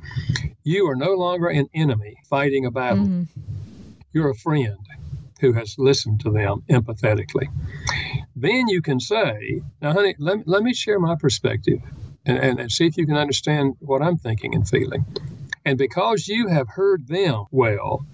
you 0.62 0.86
are 0.90 0.94
no 0.94 1.14
longer 1.14 1.48
an 1.48 1.70
enemy 1.72 2.16
fighting 2.28 2.66
a 2.66 2.70
battle. 2.70 3.06
Mm-hmm. 3.06 3.40
You're 4.12 4.28
a 4.28 4.34
friend 4.34 4.76
who 5.40 5.54
has 5.54 5.76
listened 5.78 6.20
to 6.20 6.30
them 6.30 6.64
empathetically. 6.68 7.48
Then 8.36 8.68
you 8.68 8.82
can 8.82 9.00
say, 9.00 9.62
now, 9.80 9.94
honey, 9.94 10.16
let, 10.18 10.46
let 10.46 10.62
me 10.62 10.74
share 10.74 11.00
my 11.00 11.16
perspective 11.16 11.80
and, 12.26 12.36
and, 12.36 12.60
and 12.60 12.70
see 12.70 12.86
if 12.86 12.98
you 12.98 13.06
can 13.06 13.16
understand 13.16 13.76
what 13.80 14.02
I'm 14.02 14.18
thinking 14.18 14.54
and 14.54 14.68
feeling. 14.68 15.06
And 15.64 15.78
because 15.78 16.28
you 16.28 16.48
have 16.48 16.68
heard 16.68 17.06
them 17.06 17.44
well, 17.50 18.04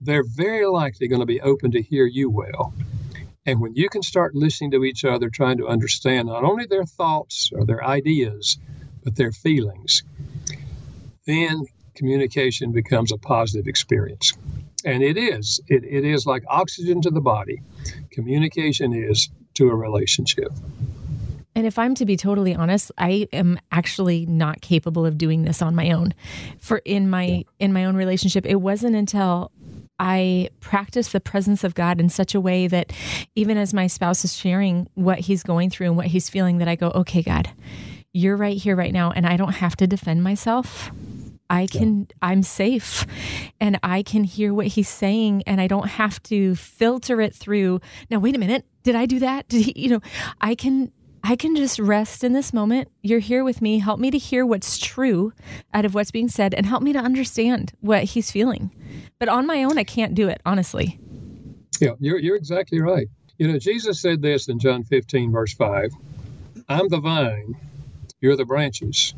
they're 0.00 0.24
very 0.24 0.66
likely 0.66 1.08
going 1.08 1.20
to 1.20 1.26
be 1.26 1.40
open 1.40 1.72
to 1.72 1.82
hear 1.82 2.06
you 2.06 2.30
well. 2.30 2.72
And 3.44 3.60
when 3.60 3.74
you 3.74 3.88
can 3.88 4.02
start 4.02 4.34
listening 4.34 4.72
to 4.72 4.84
each 4.84 5.04
other, 5.04 5.30
trying 5.30 5.58
to 5.58 5.68
understand 5.68 6.28
not 6.28 6.44
only 6.44 6.66
their 6.66 6.84
thoughts 6.84 7.50
or 7.52 7.64
their 7.64 7.84
ideas, 7.84 8.58
but 9.04 9.14
their 9.14 9.32
feelings, 9.32 10.02
then 11.26 11.64
communication 11.94 12.72
becomes 12.72 13.12
a 13.12 13.18
positive 13.18 13.66
experience. 13.66 14.32
And 14.84 15.02
it 15.02 15.16
is. 15.16 15.60
It, 15.68 15.84
it 15.84 16.04
is 16.04 16.26
like 16.26 16.44
oxygen 16.48 17.02
to 17.02 17.10
the 17.10 17.20
body. 17.20 17.62
Communication 18.10 18.92
is 18.92 19.28
to 19.54 19.68
a 19.68 19.74
relationship. 19.74 20.52
And 21.56 21.66
if 21.66 21.78
I'm 21.78 21.94
to 21.94 22.04
be 22.04 22.18
totally 22.18 22.54
honest, 22.54 22.92
I 22.98 23.28
am 23.32 23.58
actually 23.72 24.26
not 24.26 24.60
capable 24.60 25.06
of 25.06 25.16
doing 25.16 25.42
this 25.42 25.62
on 25.62 25.74
my 25.74 25.90
own. 25.90 26.12
For 26.60 26.82
in 26.84 27.08
my 27.08 27.24
yeah. 27.24 27.42
in 27.58 27.72
my 27.72 27.86
own 27.86 27.96
relationship, 27.96 28.44
it 28.44 28.56
wasn't 28.56 28.94
until 28.94 29.50
I 29.98 30.50
practice 30.60 31.12
the 31.12 31.20
presence 31.20 31.64
of 31.64 31.74
God 31.74 31.98
in 31.98 32.10
such 32.10 32.34
a 32.34 32.40
way 32.40 32.66
that 32.66 32.92
even 33.34 33.56
as 33.56 33.72
my 33.72 33.86
spouse 33.86 34.22
is 34.22 34.36
sharing 34.36 34.86
what 34.94 35.20
he's 35.20 35.42
going 35.42 35.70
through 35.70 35.86
and 35.86 35.96
what 35.96 36.06
he's 36.06 36.28
feeling, 36.28 36.58
that 36.58 36.68
I 36.68 36.76
go, 36.76 36.90
okay, 36.90 37.22
God, 37.22 37.48
you're 38.12 38.36
right 38.36 38.58
here, 38.58 38.76
right 38.76 38.92
now, 38.92 39.10
and 39.10 39.26
I 39.26 39.38
don't 39.38 39.54
have 39.54 39.76
to 39.76 39.86
defend 39.86 40.22
myself. 40.22 40.90
I 41.48 41.66
can, 41.68 42.00
yeah. 42.00 42.16
I'm 42.20 42.42
safe 42.42 43.06
and 43.60 43.78
I 43.82 44.02
can 44.02 44.24
hear 44.24 44.52
what 44.52 44.66
he's 44.66 44.88
saying 44.88 45.44
and 45.46 45.60
I 45.60 45.68
don't 45.68 45.88
have 45.88 46.22
to 46.24 46.56
filter 46.56 47.20
it 47.20 47.34
through. 47.34 47.80
Now, 48.10 48.18
wait 48.18 48.34
a 48.34 48.38
minute. 48.38 48.66
Did 48.82 48.96
I 48.96 49.06
do 49.06 49.20
that? 49.20 49.48
Did 49.48 49.64
he, 49.64 49.72
you 49.76 49.90
know, 49.90 50.00
I 50.40 50.54
can 50.56 50.92
I 51.22 51.36
can 51.36 51.56
just 51.56 51.78
rest 51.78 52.22
in 52.22 52.32
this 52.32 52.52
moment. 52.52 52.88
You're 53.02 53.18
here 53.18 53.42
with 53.42 53.60
me. 53.60 53.78
Help 53.78 53.98
me 53.98 54.10
to 54.10 54.18
hear 54.18 54.46
what's 54.46 54.78
true 54.78 55.32
out 55.74 55.84
of 55.84 55.94
what's 55.94 56.10
being 56.10 56.28
said 56.28 56.54
and 56.54 56.66
help 56.66 56.82
me 56.82 56.92
to 56.92 56.98
understand 56.98 57.72
what 57.80 58.04
he's 58.04 58.30
feeling. 58.30 58.70
But 59.18 59.28
on 59.28 59.46
my 59.46 59.64
own, 59.64 59.78
I 59.78 59.84
can't 59.84 60.14
do 60.14 60.28
it, 60.28 60.40
honestly. 60.46 61.00
Yeah, 61.80 61.92
you're, 61.98 62.18
you're 62.18 62.36
exactly 62.36 62.80
right. 62.80 63.08
You 63.38 63.48
know, 63.48 63.58
Jesus 63.58 64.00
said 64.00 64.22
this 64.22 64.48
in 64.48 64.58
John 64.58 64.84
15, 64.84 65.32
verse 65.32 65.52
5 65.54 65.90
I'm 66.68 66.88
the 66.88 67.00
vine, 67.00 67.54
you're 68.20 68.36
the 68.36 68.44
branches. 68.44 69.14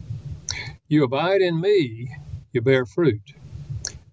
You 0.88 1.04
abide 1.04 1.40
in 1.40 1.60
me, 1.60 2.10
you 2.52 2.62
bear 2.62 2.86
fruit. 2.86 3.34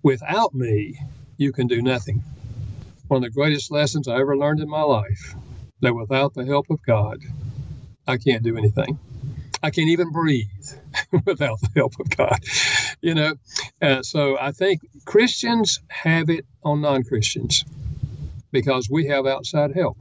Without 0.03 0.53
me, 0.53 0.99
you 1.37 1.51
can 1.51 1.67
do 1.67 1.81
nothing. 1.81 2.23
One 3.07 3.23
of 3.23 3.23
the 3.23 3.33
greatest 3.35 3.71
lessons 3.71 4.07
I 4.07 4.19
ever 4.19 4.37
learned 4.37 4.59
in 4.59 4.69
my 4.69 4.81
life 4.81 5.35
that 5.81 5.95
without 5.95 6.33
the 6.33 6.45
help 6.45 6.69
of 6.69 6.83
God, 6.85 7.19
I 8.07 8.17
can't 8.17 8.43
do 8.43 8.57
anything. 8.57 8.99
I 9.63 9.71
can't 9.71 9.89
even 9.89 10.11
breathe 10.11 10.47
without 11.25 11.59
the 11.61 11.69
help 11.75 11.99
of 11.99 12.09
God. 12.15 12.39
You 13.01 13.15
know, 13.15 13.33
uh, 13.81 14.03
so 14.03 14.37
I 14.39 14.51
think 14.51 14.81
Christians 15.05 15.79
have 15.87 16.29
it 16.29 16.45
on 16.63 16.81
non 16.81 17.03
Christians 17.03 17.65
because 18.51 18.89
we 18.89 19.07
have 19.07 19.25
outside 19.25 19.73
help. 19.73 19.97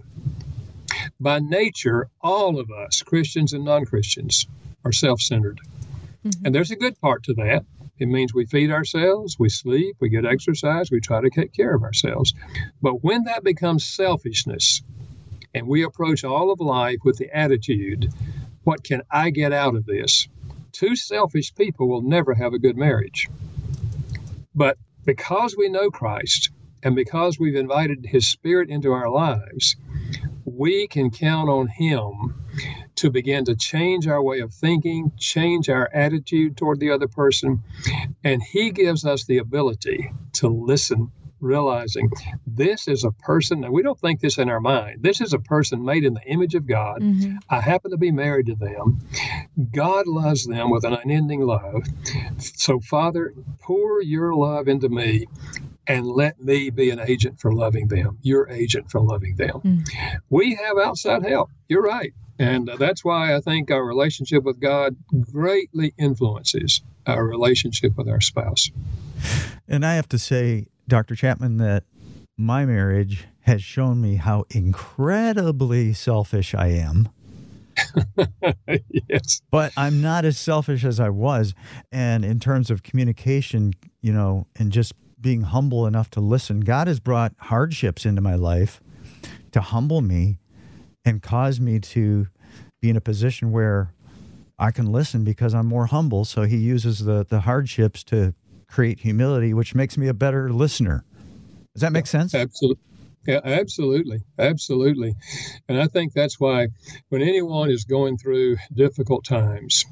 By 1.19 1.39
nature, 1.39 2.09
all 2.21 2.59
of 2.59 2.71
us, 2.71 3.03
Christians 3.03 3.53
and 3.53 3.65
non 3.65 3.85
Christians, 3.85 4.47
are 4.85 4.93
self 4.93 5.21
centered. 5.21 5.61
Mm-hmm. 6.25 6.47
And 6.47 6.55
there's 6.55 6.71
a 6.71 6.77
good 6.77 7.01
part 7.01 7.25
to 7.25 7.35
that. 7.35 7.65
It 7.99 8.07
means 8.07 8.35
we 8.35 8.47
feed 8.47 8.71
ourselves, 8.71 9.39
we 9.39 9.49
sleep, 9.49 9.97
we 10.01 10.09
get 10.09 10.27
exercise, 10.27 10.91
we 10.91 11.01
try 11.01 11.21
to 11.21 11.31
take 11.31 11.53
care 11.53 11.75
of 11.75 11.85
ourselves. 11.85 12.35
But 12.83 13.05
when 13.05 13.25
that 13.25 13.45
becomes 13.45 13.85
selfishness, 13.85 14.83
and 15.55 15.67
we 15.69 15.85
approach 15.85 16.25
all 16.25 16.51
of 16.51 16.61
life 16.61 16.99
with 17.05 17.17
the 17.17 17.35
attitude, 17.35 18.13
what 18.65 18.83
can 18.83 19.03
I 19.11 19.31
get 19.31 19.53
out 19.53 19.77
of 19.77 19.87
this? 19.87 20.29
Two 20.73 20.97
selfish 20.97 21.55
people 21.55 21.89
will 21.89 22.03
never 22.03 22.35
have 22.35 22.53
a 22.53 22.59
good 22.59 22.77
marriage. 22.77 23.29
But 24.55 24.77
because 25.05 25.57
we 25.57 25.69
know 25.69 25.91
Christ 25.91 26.51
and 26.83 26.95
because 26.95 27.39
we've 27.39 27.55
invited 27.55 28.07
His 28.07 28.27
Spirit 28.27 28.69
into 28.71 28.93
our 28.93 29.09
lives, 29.09 29.77
we 30.45 30.87
can 30.89 31.11
count 31.11 31.49
on 31.49 31.69
Him 31.69 32.35
to 32.97 33.11
begin 33.11 33.45
to 33.47 33.57
change 33.57 34.07
our 34.07 34.23
way 34.23 34.41
of 34.41 34.53
thinking, 34.53 35.13
change 35.19 35.69
our 35.69 35.91
attitude 35.93 36.57
toward 36.57 36.81
the 36.81 36.91
other 36.91 37.09
person. 37.09 37.63
And 38.23 38.43
He 38.43 38.71
gives 38.71 39.05
us 39.05 39.25
the 39.25 39.39
ability 39.39 40.13
to 40.35 40.49
listen 40.49 41.11
realizing 41.45 42.11
this 42.47 42.89
is 42.89 43.05
a 43.05 43.11
person, 43.11 43.65
and 43.65 43.73
we 43.73 43.83
don't 43.83 43.99
think 43.99 44.21
this 44.21 44.39
in 44.39 44.49
our 44.49 44.61
mind. 44.61 45.03
This 45.03 45.21
is 45.21 45.33
a 45.33 45.39
person 45.39 45.85
made 45.85 46.05
in 46.05 46.15
the 46.15 46.27
image 46.27 46.55
of 46.55 46.67
God. 46.67 47.01
Mm-hmm. 47.01 47.37
I 47.51 47.61
happen 47.61 47.91
to 47.91 47.97
be 47.97 48.11
married 48.11 48.47
to 48.47 48.55
them. 48.55 49.01
God 49.73 50.07
loves 50.07 50.47
them 50.47 50.71
with 50.71 50.85
an 50.85 50.95
unending 50.95 51.41
love. 51.41 51.85
So, 52.39 52.81
Father, 52.81 53.35
pour 53.61 54.03
your 54.03 54.35
love 54.35 54.69
into 54.69 54.89
me 54.89 55.27
and 55.87 56.07
let 56.07 56.41
me 56.41 56.71
be 56.71 56.91
an 56.91 57.01
agent 57.01 57.41
for 57.41 57.53
loving 57.53 57.89
them, 57.89 58.19
your 58.23 58.49
agent 58.49 58.91
for 58.91 59.01
loving 59.01 59.37
them. 59.37 59.61
Mm. 59.65 59.89
We 60.31 60.55
have 60.55 60.79
outside 60.79 61.25
help. 61.25 61.51
You're 61.69 61.83
right. 61.83 62.13
And 62.39 62.69
uh, 62.69 62.77
that's 62.77 63.05
why 63.05 63.37
I 63.37 63.41
think 63.41 63.71
our 63.71 63.85
relationship 63.85 64.43
with 64.43 64.61
God 64.61 64.97
greatly 65.31 65.95
influences 65.99 66.83
our 67.07 67.25
relationship 67.25 67.97
with 67.97 68.09
our 68.09 68.21
spouse. 68.21 68.71
And 69.69 69.85
I 69.85 69.95
have 69.95 70.09
to 70.09 70.19
say, 70.19 70.67
Dr. 70.89 71.15
Chapman, 71.15 71.59
that 71.59 71.85
my 72.37 72.65
marriage 72.65 73.27
has 73.41 73.63
shown 73.63 74.01
me 74.01 74.17
how 74.17 74.45
incredibly 74.51 75.93
selfish 75.93 76.55
I 76.55 76.69
am. 76.69 77.09
yes. 79.09 79.41
But 79.51 79.73
I'm 79.77 80.01
not 80.01 80.25
as 80.25 80.39
selfish 80.39 80.85
as 80.85 81.01
I 81.01 81.11
was. 81.11 81.55
And 81.93 82.25
in 82.25 82.41
terms 82.41 82.71
of 82.71 82.83
communication, 82.83 83.73
you 84.01 84.13
know, 84.13 84.47
and 84.57 84.73
just 84.73 84.93
being 85.21 85.43
humble 85.43 85.87
enough 85.87 86.11
to 86.11 86.21
listen, 86.21 86.61
God 86.61 86.87
has 86.87 87.01
brought 87.01 87.33
hardships 87.39 88.05
into 88.05 88.21
my 88.21 88.35
life 88.35 88.81
to 89.53 89.61
humble 89.61 90.01
me 90.01 90.39
and 91.05 91.23
cause 91.23 91.61
me 91.61 91.79
to 91.81 92.27
be 92.81 92.91
in 92.91 92.97
a 92.97 93.01
position 93.01 93.53
where 93.53 93.93
I 94.59 94.71
can 94.71 94.91
listen 94.91 95.25
because 95.25 95.55
I'm 95.55 95.67
more 95.67 95.87
humble. 95.87 96.25
So 96.25 96.43
he 96.43 96.57
uses 96.57 97.05
the, 97.05 97.27
the 97.29 97.41
hardships 97.41 98.05
to 98.05 98.35
create 98.67 99.01
humility, 99.01 99.55
which 99.55 99.75
makes 99.75 99.97
me 99.97 100.09
a 100.09 100.15
better 100.15 100.51
listener. 100.51 101.05
Does 101.75 101.83
that 101.83 101.93
make 101.93 102.07
sense? 102.07 102.35
Absolutely. 102.35 102.83
Yeah, 103.27 103.41
absolutely. 103.43 104.21
Absolutely. 104.39 105.15
And 105.69 105.81
I 105.81 105.87
think 105.87 106.13
that's 106.13 106.39
why 106.39 106.69
when 107.09 107.23
anyone 107.23 107.71
is 107.71 107.85
going 107.85 108.19
through 108.19 108.57
difficult 108.73 109.25
times, 109.25 109.85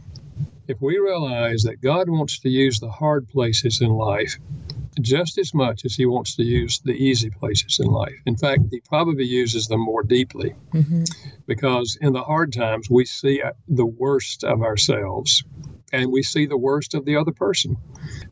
if 0.68 0.80
we 0.80 0.98
realize 0.98 1.62
that 1.62 1.80
God 1.80 2.08
wants 2.08 2.40
to 2.40 2.48
use 2.48 2.78
the 2.78 2.90
hard 2.90 3.28
places 3.28 3.80
in 3.80 3.90
life 3.90 4.38
just 5.00 5.38
as 5.38 5.54
much 5.54 5.84
as 5.84 5.94
he 5.94 6.04
wants 6.06 6.36
to 6.36 6.42
use 6.42 6.80
the 6.80 6.92
easy 6.92 7.30
places 7.30 7.80
in 7.80 7.86
life. 7.86 8.14
In 8.26 8.36
fact, 8.36 8.62
he 8.70 8.80
probably 8.80 9.24
uses 9.24 9.66
them 9.66 9.80
more 9.80 10.02
deeply 10.02 10.54
mm-hmm. 10.72 11.04
because 11.46 11.96
in 12.00 12.12
the 12.12 12.22
hard 12.22 12.52
times 12.52 12.90
we 12.90 13.06
see 13.06 13.42
the 13.68 13.86
worst 13.86 14.44
of 14.44 14.62
ourselves 14.62 15.44
and 15.92 16.10
we 16.10 16.22
see 16.22 16.46
the 16.46 16.56
worst 16.56 16.94
of 16.94 17.04
the 17.04 17.16
other 17.16 17.32
person. 17.32 17.76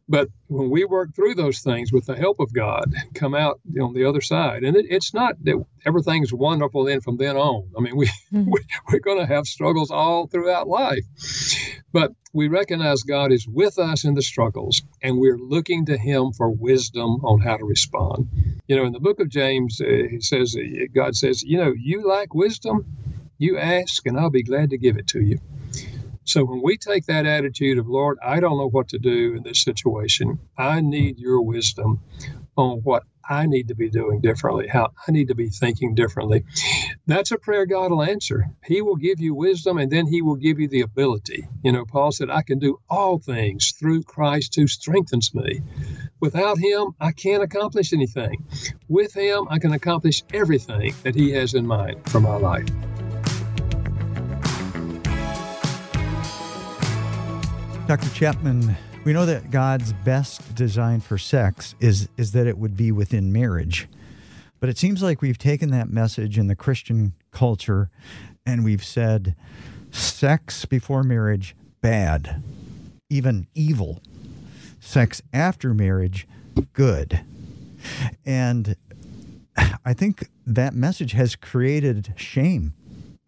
But 0.08 0.28
when 0.48 0.70
we 0.70 0.84
work 0.84 1.14
through 1.14 1.34
those 1.34 1.60
things 1.60 1.92
with 1.92 2.06
the 2.06 2.16
help 2.16 2.40
of 2.40 2.52
God, 2.52 2.92
come 3.14 3.34
out 3.34 3.60
on 3.80 3.94
the 3.94 4.06
other 4.06 4.20
side, 4.20 4.64
and 4.64 4.76
it, 4.76 4.86
it's 4.88 5.14
not 5.14 5.34
that 5.44 5.62
everything's 5.86 6.32
wonderful 6.32 6.84
then 6.84 7.00
from 7.00 7.16
then 7.16 7.36
on. 7.36 7.68
I 7.76 7.80
mean, 7.80 7.96
we, 7.96 8.06
mm-hmm. 8.06 8.44
we 8.50 8.60
we're 8.90 9.00
going 9.00 9.18
to 9.18 9.32
have 9.32 9.46
struggles 9.46 9.90
all 9.90 10.26
throughout 10.26 10.66
life, 10.66 11.04
but 11.92 12.12
we 12.32 12.48
recognize 12.48 13.02
God 13.02 13.30
is 13.32 13.46
with 13.46 13.78
us 13.78 14.04
in 14.04 14.14
the 14.14 14.22
struggles, 14.22 14.82
and 15.02 15.18
we're 15.18 15.38
looking 15.38 15.86
to 15.86 15.98
Him 15.98 16.32
for 16.32 16.50
wisdom 16.50 17.24
on 17.24 17.40
how 17.40 17.56
to 17.56 17.64
respond. 17.64 18.28
You 18.68 18.76
know, 18.76 18.84
in 18.84 18.92
the 18.92 19.00
book 19.00 19.20
of 19.20 19.28
James, 19.28 19.80
uh, 19.80 20.08
he 20.08 20.20
says, 20.20 20.56
uh, 20.56 20.86
God 20.94 21.14
says, 21.14 21.42
you 21.42 21.58
know, 21.58 21.72
you 21.76 22.06
lack 22.06 22.34
wisdom, 22.34 22.86
you 23.38 23.58
ask, 23.58 24.06
and 24.06 24.18
I'll 24.18 24.30
be 24.30 24.42
glad 24.42 24.70
to 24.70 24.78
give 24.78 24.96
it 24.96 25.08
to 25.08 25.20
you. 25.20 25.38
So 26.30 26.44
when 26.44 26.62
we 26.62 26.76
take 26.76 27.06
that 27.06 27.26
attitude 27.26 27.76
of, 27.78 27.88
Lord, 27.88 28.16
I 28.22 28.38
don't 28.38 28.56
know 28.56 28.68
what 28.68 28.88
to 28.90 28.98
do 29.00 29.34
in 29.34 29.42
this 29.42 29.64
situation, 29.64 30.38
I 30.56 30.80
need 30.80 31.18
your 31.18 31.42
wisdom 31.42 32.00
on 32.56 32.78
what 32.84 33.02
I 33.28 33.46
need 33.46 33.66
to 33.66 33.74
be 33.74 33.90
doing 33.90 34.20
differently, 34.20 34.68
how 34.68 34.92
I 35.08 35.10
need 35.10 35.26
to 35.28 35.34
be 35.34 35.48
thinking 35.48 35.96
differently. 35.96 36.44
That's 37.06 37.32
a 37.32 37.36
prayer 37.36 37.66
God 37.66 37.90
will 37.90 38.04
answer. 38.04 38.48
He 38.64 38.80
will 38.80 38.94
give 38.94 39.18
you 39.18 39.34
wisdom 39.34 39.78
and 39.78 39.90
then 39.90 40.06
He 40.06 40.22
will 40.22 40.36
give 40.36 40.60
you 40.60 40.68
the 40.68 40.82
ability. 40.82 41.48
You 41.64 41.72
know, 41.72 41.84
Paul 41.84 42.12
said, 42.12 42.30
I 42.30 42.42
can 42.42 42.60
do 42.60 42.78
all 42.88 43.18
things 43.18 43.72
through 43.72 44.04
Christ 44.04 44.54
who 44.54 44.68
strengthens 44.68 45.34
me. 45.34 45.62
Without 46.20 46.58
Him, 46.58 46.94
I 47.00 47.10
can't 47.10 47.42
accomplish 47.42 47.92
anything. 47.92 48.44
With 48.88 49.14
Him, 49.14 49.48
I 49.50 49.58
can 49.58 49.72
accomplish 49.72 50.22
everything 50.32 50.94
that 51.02 51.16
He 51.16 51.32
has 51.32 51.54
in 51.54 51.66
mind 51.66 52.08
for 52.08 52.20
my 52.20 52.36
life. 52.36 52.68
Dr. 57.90 58.08
Chapman, 58.10 58.76
we 59.04 59.12
know 59.12 59.26
that 59.26 59.50
God's 59.50 59.92
best 59.92 60.54
design 60.54 61.00
for 61.00 61.18
sex 61.18 61.74
is, 61.80 62.08
is 62.16 62.30
that 62.30 62.46
it 62.46 62.56
would 62.56 62.76
be 62.76 62.92
within 62.92 63.32
marriage. 63.32 63.88
But 64.60 64.68
it 64.68 64.78
seems 64.78 65.02
like 65.02 65.20
we've 65.20 65.36
taken 65.36 65.72
that 65.72 65.90
message 65.90 66.38
in 66.38 66.46
the 66.46 66.54
Christian 66.54 67.14
culture 67.32 67.90
and 68.46 68.64
we've 68.64 68.84
said 68.84 69.34
sex 69.90 70.64
before 70.66 71.02
marriage, 71.02 71.56
bad, 71.80 72.40
even 73.08 73.48
evil. 73.56 74.00
Sex 74.78 75.20
after 75.32 75.74
marriage, 75.74 76.28
good. 76.72 77.22
And 78.24 78.76
I 79.84 79.94
think 79.94 80.28
that 80.46 80.74
message 80.74 81.10
has 81.10 81.34
created 81.34 82.14
shame 82.16 82.72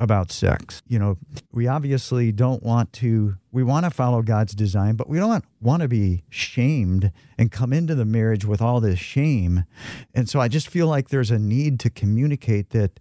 about 0.03 0.33
sex. 0.33 0.83
You 0.89 0.99
know, 0.99 1.17
we 1.53 1.69
obviously 1.69 2.33
don't 2.33 2.61
want 2.61 2.93
to, 2.95 3.37
we 3.53 3.63
want 3.63 3.85
to 3.85 3.91
follow 3.91 4.21
God's 4.21 4.53
design, 4.53 4.97
but 4.97 5.09
we 5.09 5.17
don't 5.19 5.45
want 5.61 5.83
to 5.83 5.89
be 5.89 6.25
shamed 6.29 7.13
and 7.39 7.53
come 7.53 7.73
into 7.73 7.95
the 7.95 8.05
marriage 8.05 8.45
with 8.45 8.61
all 8.61 8.81
this 8.81 8.99
shame. 8.99 9.65
And 10.13 10.29
so 10.29 10.41
I 10.41 10.49
just 10.49 10.69
feel 10.69 10.89
like 10.89 11.11
there's 11.11 11.31
a 11.31 11.39
need 11.39 11.79
to 11.81 11.91
communicate 11.91 12.71
that 12.71 12.99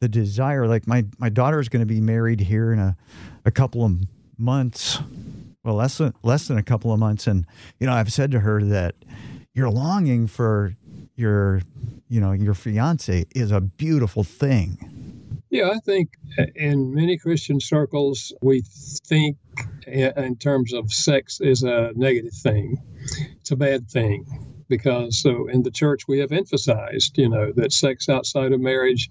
the 0.00 0.08
desire, 0.08 0.66
like 0.66 0.86
my, 0.86 1.04
my 1.18 1.28
daughter 1.28 1.60
is 1.60 1.68
going 1.68 1.80
to 1.80 1.86
be 1.86 2.00
married 2.00 2.40
here 2.40 2.72
in 2.72 2.78
a, 2.78 2.96
a 3.44 3.50
couple 3.50 3.84
of 3.84 4.00
months. 4.38 4.98
Well, 5.62 5.74
less 5.74 5.98
than, 5.98 6.14
less 6.22 6.48
than 6.48 6.56
a 6.56 6.62
couple 6.62 6.90
of 6.90 6.98
months. 6.98 7.26
And, 7.26 7.44
you 7.78 7.86
know, 7.86 7.92
I've 7.92 8.10
said 8.10 8.30
to 8.30 8.40
her 8.40 8.62
that 8.62 8.94
you're 9.52 9.68
longing 9.68 10.26
for 10.26 10.74
your, 11.16 11.60
you 12.08 12.18
know, 12.18 12.32
your 12.32 12.54
fiance 12.54 13.26
is 13.34 13.50
a 13.52 13.60
beautiful 13.60 14.24
thing 14.24 14.99
yeah, 15.50 15.70
I 15.70 15.78
think 15.80 16.10
in 16.54 16.94
many 16.94 17.18
Christian 17.18 17.60
circles, 17.60 18.32
we 18.40 18.62
think 19.06 19.36
in 19.86 20.36
terms 20.36 20.72
of 20.72 20.92
sex 20.92 21.40
is 21.40 21.62
a 21.62 21.92
negative 21.94 22.32
thing. 22.32 22.76
It's 23.40 23.50
a 23.50 23.56
bad 23.56 23.88
thing 23.88 24.24
because 24.68 25.20
so 25.20 25.48
in 25.48 25.64
the 25.64 25.70
church 25.70 26.02
we 26.06 26.20
have 26.20 26.30
emphasized, 26.30 27.18
you 27.18 27.28
know, 27.28 27.52
that 27.56 27.72
sex 27.72 28.08
outside 28.08 28.52
of 28.52 28.60
marriage 28.60 29.10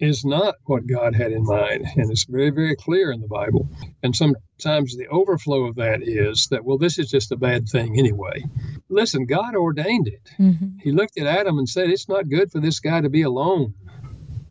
is 0.00 0.24
not 0.24 0.56
what 0.64 0.88
God 0.88 1.14
had 1.14 1.30
in 1.30 1.44
mind, 1.44 1.86
and 1.96 2.10
it's 2.10 2.24
very, 2.24 2.50
very 2.50 2.74
clear 2.74 3.12
in 3.12 3.20
the 3.20 3.28
Bible. 3.28 3.68
And 4.02 4.14
sometimes 4.14 4.96
the 4.96 5.06
overflow 5.08 5.64
of 5.66 5.76
that 5.76 6.02
is 6.02 6.48
that 6.50 6.64
well, 6.64 6.78
this 6.78 6.98
is 6.98 7.08
just 7.08 7.30
a 7.30 7.36
bad 7.36 7.68
thing 7.68 7.98
anyway. 7.98 8.44
Listen, 8.88 9.24
God 9.24 9.54
ordained 9.54 10.08
it. 10.08 10.28
Mm-hmm. 10.38 10.78
He 10.80 10.90
looked 10.90 11.16
at 11.18 11.26
Adam 11.26 11.58
and 11.58 11.68
said, 11.68 11.88
"It's 11.88 12.08
not 12.08 12.28
good 12.28 12.50
for 12.50 12.58
this 12.58 12.80
guy 12.80 13.00
to 13.00 13.08
be 13.08 13.22
alone." 13.22 13.74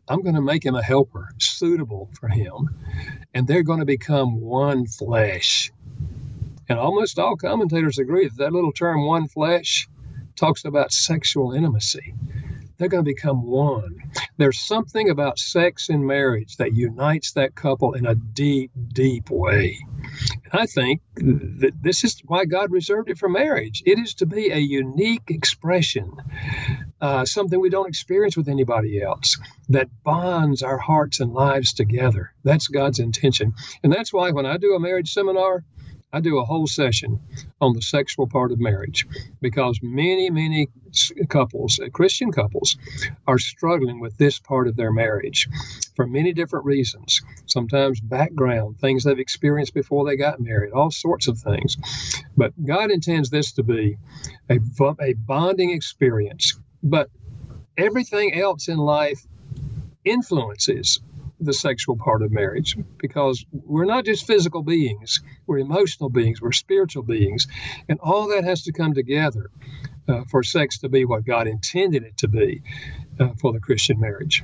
I'm 0.08 0.22
going 0.22 0.34
to 0.34 0.42
make 0.42 0.64
him 0.64 0.74
a 0.74 0.82
helper 0.82 1.28
suitable 1.38 2.10
for 2.18 2.28
him. 2.28 2.70
And 3.34 3.46
they're 3.46 3.62
going 3.62 3.80
to 3.80 3.86
become 3.86 4.40
one 4.40 4.86
flesh. 4.86 5.70
And 6.68 6.78
almost 6.78 7.18
all 7.18 7.36
commentators 7.36 7.98
agree 7.98 8.28
that 8.28 8.38
that 8.38 8.52
little 8.52 8.72
term, 8.72 9.06
one 9.06 9.28
flesh, 9.28 9.88
talks 10.36 10.64
about 10.64 10.92
sexual 10.92 11.52
intimacy. 11.52 12.14
They're 12.82 12.88
going 12.88 13.04
to 13.04 13.12
become 13.12 13.46
one. 13.46 14.10
There's 14.38 14.58
something 14.58 15.08
about 15.08 15.38
sex 15.38 15.88
in 15.88 16.04
marriage 16.04 16.56
that 16.56 16.72
unites 16.72 17.30
that 17.34 17.54
couple 17.54 17.92
in 17.92 18.06
a 18.06 18.16
deep, 18.16 18.72
deep 18.92 19.30
way. 19.30 19.78
And 20.50 20.60
I 20.60 20.66
think 20.66 21.00
that 21.14 21.74
this 21.80 22.02
is 22.02 22.20
why 22.26 22.44
God 22.44 22.72
reserved 22.72 23.08
it 23.08 23.18
for 23.18 23.28
marriage. 23.28 23.84
It 23.86 24.00
is 24.00 24.14
to 24.14 24.26
be 24.26 24.50
a 24.50 24.58
unique 24.58 25.22
expression, 25.28 26.10
uh, 27.00 27.24
something 27.24 27.60
we 27.60 27.70
don't 27.70 27.88
experience 27.88 28.36
with 28.36 28.48
anybody 28.48 29.00
else, 29.00 29.38
that 29.68 29.88
bonds 30.02 30.64
our 30.64 30.78
hearts 30.78 31.20
and 31.20 31.32
lives 31.32 31.72
together. 31.72 32.32
That's 32.42 32.66
God's 32.66 32.98
intention. 32.98 33.54
And 33.84 33.92
that's 33.92 34.12
why 34.12 34.32
when 34.32 34.44
I 34.44 34.56
do 34.56 34.74
a 34.74 34.80
marriage 34.80 35.12
seminar, 35.12 35.62
I 36.14 36.20
do 36.20 36.38
a 36.38 36.44
whole 36.44 36.66
session 36.66 37.18
on 37.60 37.72
the 37.72 37.80
sexual 37.80 38.26
part 38.26 38.52
of 38.52 38.60
marriage 38.60 39.06
because 39.40 39.80
many, 39.82 40.28
many 40.28 40.68
couples, 41.28 41.80
uh, 41.80 41.88
Christian 41.88 42.30
couples, 42.30 42.76
are 43.26 43.38
struggling 43.38 43.98
with 43.98 44.18
this 44.18 44.38
part 44.38 44.68
of 44.68 44.76
their 44.76 44.92
marriage 44.92 45.48
for 45.96 46.06
many 46.06 46.34
different 46.34 46.66
reasons. 46.66 47.22
Sometimes 47.46 47.98
background, 48.00 48.78
things 48.78 49.04
they've 49.04 49.18
experienced 49.18 49.72
before 49.72 50.04
they 50.04 50.16
got 50.16 50.38
married, 50.38 50.72
all 50.72 50.90
sorts 50.90 51.28
of 51.28 51.38
things. 51.38 51.78
But 52.36 52.52
God 52.62 52.90
intends 52.90 53.30
this 53.30 53.52
to 53.52 53.62
be 53.62 53.96
a, 54.50 54.58
a 55.00 55.14
bonding 55.14 55.70
experience. 55.70 56.58
But 56.82 57.08
everything 57.78 58.34
else 58.34 58.68
in 58.68 58.76
life 58.76 59.26
influences 60.04 61.00
the 61.44 61.52
sexual 61.52 61.96
part 61.96 62.22
of 62.22 62.30
marriage 62.30 62.76
because 62.98 63.44
we're 63.52 63.84
not 63.84 64.04
just 64.04 64.26
physical 64.26 64.62
beings, 64.62 65.20
we're 65.46 65.58
emotional 65.58 66.10
beings, 66.10 66.40
we're 66.40 66.52
spiritual 66.52 67.02
beings. 67.02 67.46
And 67.88 67.98
all 68.00 68.28
that 68.28 68.44
has 68.44 68.62
to 68.64 68.72
come 68.72 68.94
together 68.94 69.50
uh, 70.08 70.24
for 70.30 70.42
sex 70.42 70.78
to 70.78 70.88
be 70.88 71.04
what 71.04 71.24
God 71.24 71.46
intended 71.46 72.02
it 72.04 72.16
to 72.18 72.28
be 72.28 72.62
uh, 73.20 73.30
for 73.40 73.52
the 73.52 73.60
Christian 73.60 74.00
marriage. 74.00 74.42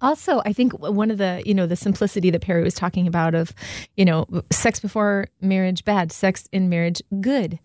Also, 0.00 0.42
I 0.44 0.52
think 0.52 0.78
one 0.78 1.10
of 1.10 1.18
the, 1.18 1.42
you 1.46 1.54
know, 1.54 1.66
the 1.66 1.76
simplicity 1.76 2.30
that 2.30 2.42
Perry 2.42 2.62
was 2.62 2.74
talking 2.74 3.06
about 3.06 3.34
of, 3.34 3.54
you 3.96 4.04
know, 4.04 4.26
sex 4.50 4.78
before 4.78 5.28
marriage 5.40 5.84
bad, 5.84 6.12
sex 6.12 6.48
in 6.52 6.68
marriage 6.68 7.02
good. 7.20 7.58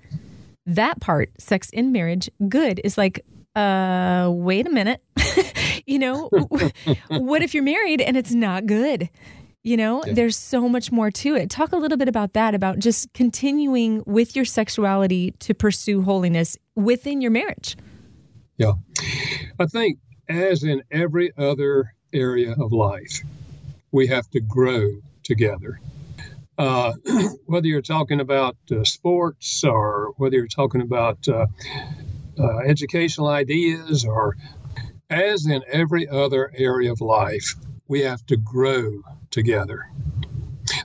That 0.65 1.01
part, 1.01 1.31
sex 1.39 1.69
in 1.71 1.91
marriage 1.91 2.29
good, 2.47 2.79
is 2.83 2.97
like, 2.97 3.25
uh, 3.55 4.29
wait 4.31 4.65
a 4.65 4.69
minute. 4.69 5.01
you 5.85 5.99
know, 5.99 6.29
what 7.09 7.41
if 7.41 7.53
you're 7.53 7.63
married 7.63 8.01
and 8.01 8.17
it's 8.17 8.33
not 8.33 8.65
good? 8.65 9.09
You 9.63 9.77
know, 9.77 10.03
yeah. 10.05 10.13
there's 10.13 10.37
so 10.37 10.67
much 10.67 10.91
more 10.91 11.11
to 11.11 11.35
it. 11.35 11.51
Talk 11.51 11.71
a 11.71 11.77
little 11.77 11.97
bit 11.97 12.07
about 12.07 12.33
that, 12.33 12.55
about 12.55 12.79
just 12.79 13.13
continuing 13.13 14.03
with 14.07 14.35
your 14.35 14.45
sexuality 14.45 15.31
to 15.39 15.53
pursue 15.53 16.01
holiness 16.01 16.57
within 16.75 17.21
your 17.21 17.29
marriage. 17.29 17.77
Yeah. 18.57 18.73
I 19.59 19.67
think, 19.67 19.99
as 20.27 20.63
in 20.63 20.81
every 20.89 21.31
other 21.37 21.93
area 22.11 22.55
of 22.59 22.71
life, 22.71 23.21
we 23.91 24.07
have 24.07 24.29
to 24.31 24.39
grow 24.39 24.89
together. 25.23 25.79
Uh, 26.57 26.93
whether 27.45 27.67
you're 27.67 27.81
talking 27.81 28.19
about 28.19 28.55
uh, 28.71 28.83
sports 28.83 29.63
or 29.63 30.13
whether 30.17 30.37
you're 30.37 30.47
talking 30.47 30.81
about 30.81 31.27
uh, 31.27 31.45
uh 32.39 32.57
educational 32.59 33.27
ideas 33.27 34.05
or 34.05 34.37
as 35.11 35.45
in 35.45 35.61
every 35.67 36.07
other 36.07 36.51
area 36.55 36.91
of 36.91 37.01
life, 37.01 37.55
we 37.87 38.01
have 38.01 38.25
to 38.27 38.37
grow 38.37 39.01
together. 39.29 39.91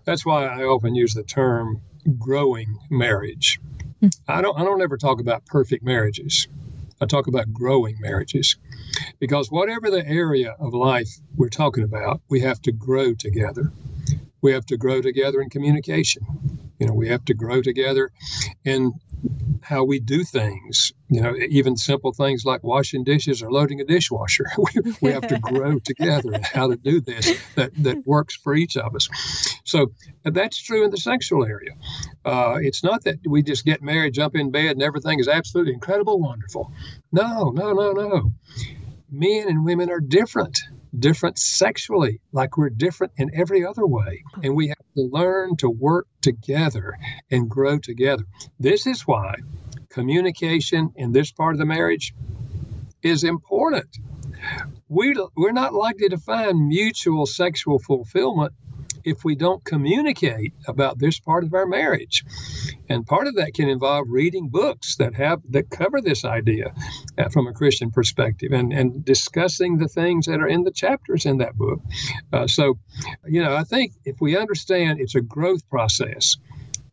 That's 0.05 0.27
why 0.27 0.47
I 0.47 0.65
often 0.65 0.97
use 0.97 1.15
the 1.15 1.23
term 1.23 1.81
growing 2.19 2.77
marriage. 2.91 3.61
Hmm. 4.01 4.09
I 4.29 4.43
don't 4.43 4.59
I 4.59 4.65
don't 4.65 4.83
ever 4.83 4.97
talk 4.97 5.21
about 5.21 5.47
perfect 5.47 5.85
marriages. 5.85 6.49
I 7.01 7.07
talk 7.07 7.29
about 7.29 7.53
growing 7.53 7.97
marriages. 8.01 8.57
Because 9.21 9.51
whatever 9.51 9.91
the 9.91 10.07
area 10.07 10.57
of 10.59 10.75
life 10.75 11.11
we're 11.37 11.49
talking 11.49 11.85
about, 11.85 12.21
we 12.29 12.41
have 12.41 12.61
to 12.63 12.73
grow 12.73 13.15
together. 13.15 13.71
We 14.43 14.53
have 14.53 14.67
to 14.67 14.77
grow 14.77 15.03
together 15.03 15.41
in 15.41 15.51
communication. 15.51 16.23
You 16.79 16.87
know, 16.87 16.95
we 16.95 17.09
have 17.09 17.25
to 17.27 17.35
grow 17.35 17.63
together 17.63 18.11
in 18.65 18.93
how 19.63 19.85
we 19.85 19.99
do 19.99 20.23
things. 20.23 20.93
You 21.09 21.23
know, 21.23 21.35
even 21.37 21.77
simple 21.77 22.13
things 22.13 22.45
like 22.45 22.63
washing 22.63 23.05
dishes 23.05 23.43
or 23.43 23.51
loading 23.51 23.81
a 23.81 23.85
dishwasher. 23.85 24.47
we, 24.59 24.93
we 25.01 25.13
have 25.13 25.27
to 25.29 25.39
grow 25.43 25.79
together 25.79 26.33
in 26.33 26.43
how 26.43 26.71
to 26.71 26.77
do 26.77 27.01
this 27.01 27.37
that, 27.55 27.73
that 27.83 28.07
works 28.07 28.37
for 28.37 28.55
each 28.55 28.77
of 28.77 28.95
us. 28.95 29.09
So 29.65 29.93
that's 30.25 30.61
true 30.61 30.85
in 30.85 30.91
the 30.91 30.97
sexual 30.97 31.45
area. 31.45 31.73
Uh, 32.25 32.59
it's 32.61 32.85
not 32.85 33.05
that 33.05 33.19
we 33.27 33.43
just 33.43 33.65
get 33.65 33.83
married, 33.83 34.15
jump 34.15 34.37
in 34.37 34.51
bed, 34.51 34.73
and 34.73 34.83
everything 34.83 35.19
is 35.19 35.29
absolutely 35.29 35.75
incredible, 35.75 36.21
wonderful. 36.21 36.73
No, 37.13 37.51
no, 37.51 37.73
no, 37.73 37.93
no. 37.93 38.33
Men 39.11 39.49
and 39.49 39.65
women 39.65 39.91
are 39.91 40.01
different 40.01 40.59
different 40.99 41.39
sexually, 41.39 42.21
like 42.33 42.57
we're 42.57 42.71
different 42.71 43.13
in 43.17 43.31
every 43.35 43.65
other 43.65 43.87
way. 43.87 44.23
Mm-hmm. 44.33 44.45
And 44.45 44.57
we 44.57 44.69
have 44.69 44.77
to 44.97 45.03
learn 45.03 45.57
to 45.59 45.71
work 45.71 46.07
together 46.23 46.97
and 47.31 47.49
grow 47.49 47.79
together. 47.79 48.25
This 48.59 48.87
is 48.87 49.03
why 49.03 49.37
communication 49.91 50.93
in 50.97 51.13
this 51.13 51.33
part 51.33 51.55
of 51.55 51.59
the 51.59 51.67
marriage 51.67 52.15
is 53.03 53.25
important. 53.25 53.99
We, 54.89 55.17
we're 55.37 55.53
not 55.53 55.75
likely 55.75 56.09
to 56.11 56.19
find 56.19 56.69
mutual 56.69 57.27
sexual 57.27 57.79
fulfillment 57.79 58.53
if 59.07 59.25
we 59.25 59.37
don't 59.37 59.65
communicate 59.65 60.53
about 60.67 60.99
this 60.99 61.19
part 61.21 61.45
of 61.45 61.55
our 61.55 61.65
marriage. 61.65 62.25
And 62.89 63.07
part 63.07 63.29
of 63.29 63.37
that 63.37 63.55
can 63.55 63.69
involve 63.69 64.07
reading 64.11 64.49
books 64.49 64.97
that 64.97 65.15
have 65.15 65.41
that 65.51 65.71
cover 65.71 66.03
this 66.03 66.25
idea 66.25 66.75
uh, 67.17 67.29
from 67.29 67.47
a 67.47 67.53
Christian 67.53 67.91
perspective 67.91 68.53
and, 68.53 68.73
and 68.73 69.05
discussing 69.05 69.79
the 69.79 69.89
things 69.89 70.27
that 70.27 70.41
are 70.41 70.49
in 70.49 70.65
the 70.65 70.73
chapters 70.73 71.25
in 71.25 71.39
that 71.39 71.57
book. 71.57 71.81
Uh, 72.33 72.49
so, 72.49 72.79
you 73.27 73.43
know, 73.43 73.55
I 73.55 73.63
think 73.63 73.93
if 74.05 74.21
we 74.21 74.37
understand 74.37 75.01
it's 75.01 75.15
a 75.15 75.21
growth 75.21 75.69
process, 75.71 76.37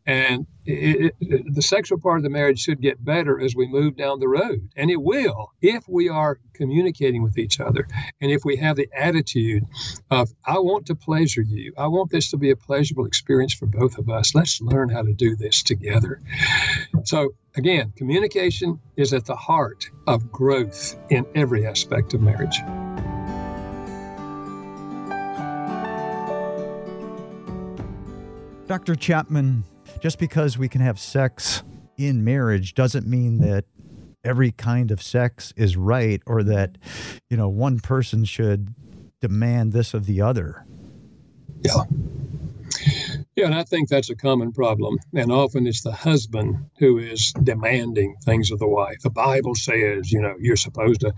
and 0.06 0.46
it, 0.66 1.14
it, 1.20 1.54
the 1.54 1.62
sexual 1.62 2.00
part 2.00 2.18
of 2.18 2.24
the 2.24 2.30
marriage 2.30 2.60
should 2.60 2.82
get 2.82 3.04
better 3.04 3.40
as 3.40 3.56
we 3.56 3.68
move 3.68 3.96
down 3.96 4.20
the 4.20 4.28
road. 4.28 4.70
And 4.76 4.90
it 4.90 5.02
will 5.02 5.52
if 5.62 5.88
we 5.88 6.10
are 6.10 6.40
communicating 6.54 7.24
with 7.24 7.38
each 7.38 7.60
other 7.60 7.88
and 8.22 8.32
if 8.32 8.44
we 8.46 8.58
have 8.58 8.76
the 8.76 8.90
attitude 8.96 9.64
of, 10.12 10.30
I 10.46 10.60
want 10.60 10.86
to 10.88 10.96
pleasure 10.96 11.42
you. 11.42 11.74
I 11.78 11.88
want 11.88 12.12
this 12.12 12.32
to 12.32 12.38
be 12.38 12.50
a 12.50 12.56
pleasurable 12.56 13.06
experience 13.06 13.54
for 13.54 13.66
both 13.66 13.98
of 13.98 14.10
us. 14.10 14.36
Let's 14.36 14.62
learn 14.62 14.90
how 14.90 15.02
to 15.02 15.14
do 15.14 15.36
this 15.36 15.64
together. 15.64 16.22
So, 17.06 17.34
again, 17.56 17.94
communication 17.96 18.80
is 18.98 19.14
at 19.14 19.26
the 19.26 19.36
heart 19.36 19.90
of 20.08 20.32
growth 20.32 20.98
in 21.10 21.26
every 21.36 21.66
aspect 21.66 22.14
of 22.14 22.22
marriage. 22.22 22.60
Dr. 28.68 28.96
Chapman, 28.96 29.66
just 30.04 30.20
because 30.20 30.58
we 30.58 30.68
can 30.68 30.82
have 30.82 31.00
sex 31.00 31.64
in 31.98 32.26
marriage 32.26 32.74
doesn't 32.74 33.08
mean 33.08 33.38
that 33.38 33.64
every 34.22 34.52
kind 34.52 34.92
of 34.92 35.02
sex 35.02 35.54
is 35.56 35.78
right 35.78 36.22
or 36.28 36.44
that 36.44 36.78
you 37.30 37.38
know 37.38 37.48
one 37.48 37.80
person 37.80 38.26
should 38.26 38.76
demand 39.22 39.72
this 39.72 39.94
of 39.94 40.06
the 40.06 40.20
other. 40.20 40.66
Yeah. 41.62 41.84
Yeah 43.38 43.46
and 43.46 43.56
i 43.56 43.64
think 43.64 43.88
that's 43.88 44.10
a 44.10 44.16
common 44.16 44.52
problem 44.52 44.98
and 45.14 45.32
often 45.32 45.66
it's 45.66 45.84
the 45.84 45.92
husband 45.92 46.66
who 46.80 46.98
is 46.98 47.32
demanding 47.42 48.16
things 48.26 48.52
of 48.52 48.60
the 48.60 48.68
wife. 48.68 48.98
The 49.02 49.10
bible 49.10 49.56
says 49.56 50.12
you 50.12 50.22
know 50.22 50.36
you're 50.38 50.58
supposed 50.58 51.02
to 51.02 51.14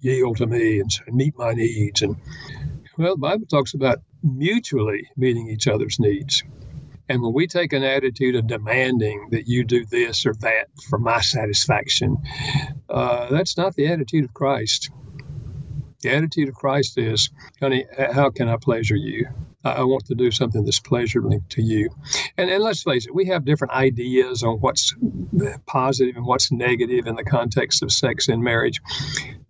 yield 0.00 0.36
to 0.36 0.46
me 0.46 0.78
and 0.78 0.90
meet 1.08 1.36
my 1.36 1.54
needs 1.54 2.02
and 2.02 2.16
well 2.96 3.14
the 3.14 3.20
bible 3.20 3.46
talks 3.46 3.74
about 3.74 3.98
mutually 4.22 5.08
meeting 5.16 5.48
each 5.48 5.66
other's 5.66 5.98
needs 5.98 6.44
and 7.08 7.22
when 7.22 7.32
we 7.32 7.46
take 7.46 7.72
an 7.72 7.82
attitude 7.82 8.34
of 8.36 8.46
demanding 8.46 9.28
that 9.30 9.48
you 9.48 9.64
do 9.64 9.84
this 9.84 10.26
or 10.26 10.34
that 10.34 10.68
for 10.88 10.98
my 10.98 11.20
satisfaction, 11.20 12.16
uh, 12.90 13.28
that's 13.30 13.56
not 13.56 13.74
the 13.74 13.86
attitude 13.86 14.24
of 14.24 14.34
Christ. 14.34 14.90
The 16.02 16.10
attitude 16.10 16.48
of 16.48 16.54
Christ 16.54 16.98
is, 16.98 17.30
honey, 17.60 17.86
how 18.12 18.30
can 18.30 18.48
I 18.48 18.56
pleasure 18.56 18.96
you? 18.96 19.26
I 19.76 19.84
want 19.84 20.06
to 20.06 20.14
do 20.14 20.30
something 20.30 20.64
that's 20.64 20.80
pleasurable 20.80 21.40
to 21.50 21.62
you. 21.62 21.90
And, 22.36 22.50
and 22.50 22.62
let's 22.62 22.82
face 22.82 23.06
it, 23.06 23.14
we 23.14 23.26
have 23.26 23.44
different 23.44 23.74
ideas 23.74 24.42
on 24.42 24.58
what's 24.58 24.94
positive 25.66 26.16
and 26.16 26.26
what's 26.26 26.50
negative 26.50 27.06
in 27.06 27.16
the 27.16 27.24
context 27.24 27.82
of 27.82 27.92
sex 27.92 28.28
and 28.28 28.42
marriage. 28.42 28.80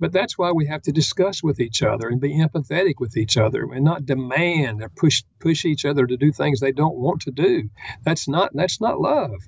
But 0.01 0.13
that's 0.13 0.39
why 0.39 0.53
we 0.53 0.67
have 0.67 0.83
to 0.83 0.93
discuss 0.93 1.43
with 1.43 1.61
each 1.61 1.83
other 1.83 2.09
and 2.09 2.21
be 2.21 2.39
empathetic 2.39 2.95
with 2.99 3.17
each 3.17 3.37
other 3.37 3.65
and 3.73 3.85
not 3.85 4.07
demand 4.07 4.83
or 4.83 4.89
push 4.89 5.23
push 5.41 5.65
each 5.65 5.85
other 5.85 6.07
to 6.07 6.17
do 6.17 6.33
things 6.33 6.61
they 6.61 6.73
don't 6.73 6.97
want 6.97 7.23
to 7.23 7.31
do. 7.31 7.69
That's 8.05 8.29
not 8.29 8.51
that's 8.55 8.81
not 8.81 9.01
love. 9.01 9.41